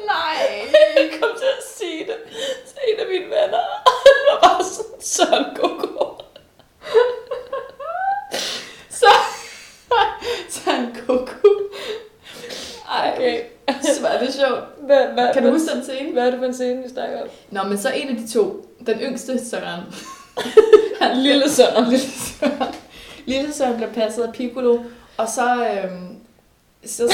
[0.05, 0.67] Nej!
[0.95, 2.15] Jeg kom til at sige det
[2.67, 3.63] til en af mine venner.
[3.87, 6.23] Han var bare sådan, Søren Goku.
[8.89, 9.09] Så...
[10.49, 11.47] Søren Goku.
[12.89, 13.43] Ej, Okay,
[15.13, 15.59] hvad, Kan du
[16.17, 17.27] hvad- er det for en scene, vi snakker om?
[17.51, 19.81] Nå, men så en af de to, den yngste Søren.
[21.01, 21.83] Han Lille Søren.
[21.89, 22.73] Lille Søren.
[23.25, 24.79] Lille Søren bliver passet af Piccolo,
[25.17, 26.15] og så, øhm,
[26.85, 27.13] så,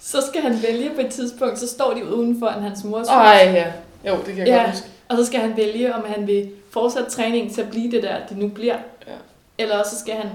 [0.00, 3.08] så skal han vælge på et tidspunkt, så står de uden for hans mors hus.
[3.08, 3.72] Ej, ja.
[4.10, 4.56] Jo, det kan jeg Ja.
[4.58, 4.86] godt huske.
[5.08, 8.26] Og så skal han vælge, om han vil fortsætte træningen til at blive det der,
[8.26, 8.76] det nu bliver.
[9.06, 9.12] Ja.
[9.58, 10.30] Eller også så skal han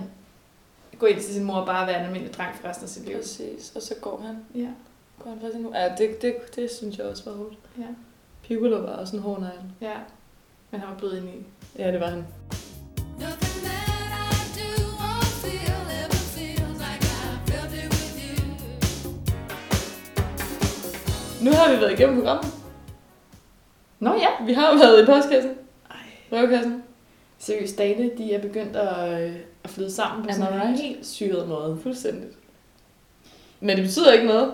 [1.00, 3.06] gå ind til sin mor og bare være en almindelig dreng for resten af sit
[3.06, 3.18] liv.
[3.18, 3.72] Præcis.
[3.76, 4.62] Og så går han.
[4.64, 4.68] Ja.
[5.24, 5.72] Går han nu?
[5.76, 7.54] Ja, det, det, det synes jeg også var hårdt.
[7.78, 7.84] Ja.
[8.44, 9.60] Piccolo var også en hård negl.
[9.82, 9.94] ja.
[10.72, 11.46] Men han var blevet ind i.
[11.80, 12.26] Ja, det var han.
[21.42, 22.52] Nu har vi været igennem programmet.
[24.00, 24.46] Nå ja.
[24.46, 25.52] Vi har været i postkassen.
[25.90, 25.98] Ej.
[26.30, 26.84] Brevkassen.
[27.40, 30.82] Seriøst, dagene, de er begyndt at, øh, at flyde sammen på Am sådan en right?
[30.82, 31.80] helt syret måde.
[31.84, 32.34] Fuldstændigt.
[33.60, 34.54] Men det betyder ikke noget,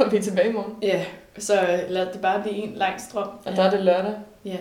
[0.00, 0.78] for vi er tilbage i morgen.
[0.82, 1.06] Ja,
[1.38, 3.28] så øh, lad det bare blive en lang strøm.
[3.44, 4.14] Og der er det lørdag.
[4.44, 4.58] Ja.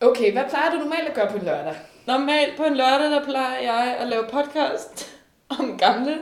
[0.00, 1.74] Okay, hvad plejer du normalt at gøre på en lørdag?
[2.06, 5.16] Normalt på en lørdag, der plejer jeg at lave podcast
[5.48, 6.18] om gamle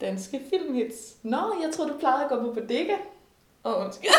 [0.00, 0.96] danske filmhits.
[1.22, 2.94] Nå, jeg tror du plejede at gå på bodega.
[3.62, 4.10] Og undskyld.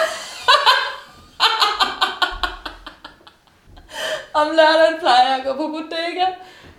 [4.41, 6.25] om lørdagen plejer jeg at gå på bodega.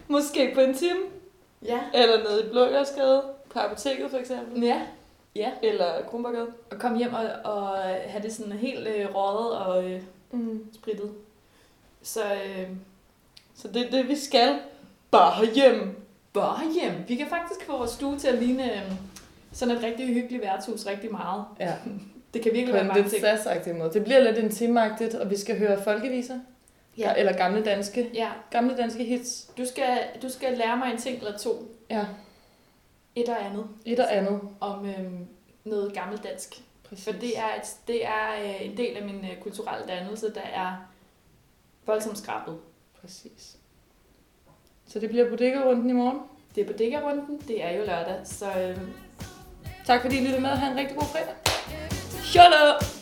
[0.09, 1.01] Måske på en time.
[1.63, 1.81] Ja.
[1.95, 3.23] Eller nede i Blågårdsgade.
[3.53, 4.63] På apoteket for eksempel.
[4.63, 4.81] Ja.
[5.39, 5.51] Ja.
[5.63, 6.47] Eller Kronborgade.
[6.71, 7.77] Og komme hjem og, og
[8.07, 10.65] have det sådan helt øh, røget og øh, Mm.
[10.75, 11.11] sprittet.
[12.03, 12.69] Så øh,
[13.55, 14.59] Så det er det, vi skal.
[15.11, 15.97] Bare hjem.
[16.33, 16.93] bare hjem.
[17.09, 18.93] Vi kan faktisk få vores stue til at ligne øh,
[19.53, 21.45] sådan et rigtig hyggeligt værtshus rigtig meget.
[21.61, 21.73] Ja,
[22.35, 23.21] Det kan virkelig på være en mange ting.
[23.21, 23.93] sassagtig måde.
[23.93, 26.39] Det bliver lidt intimagtigt, og vi skal høre folkeviser.
[26.99, 27.15] Ja.
[27.17, 29.51] Eller gamle danske, Ja, gamle danske hits.
[29.59, 31.51] du skal, du skal lære mig en ting eller to.
[31.91, 32.05] Ja,
[33.15, 33.67] Et og andet.
[33.85, 34.41] et og andet.
[34.61, 35.13] Om øh,
[35.65, 36.63] noget gammeldansk.
[36.85, 37.05] Præcis.
[37.05, 40.41] For det er, et, det er øh, en del af min øh, kulturelle dannelse, der
[40.41, 40.77] er
[41.87, 42.59] voldsomt skrabet.
[43.01, 43.57] Præcis.
[44.87, 46.19] Så det bliver bodega-runden i morgen.
[46.55, 48.79] Det er bodega-runden, det er jo lørdag, så øh,
[49.89, 50.51] Tak fordi I lyttede med.
[50.51, 51.35] Ha' en rigtig god fredag.
[52.25, 52.98] Shut up!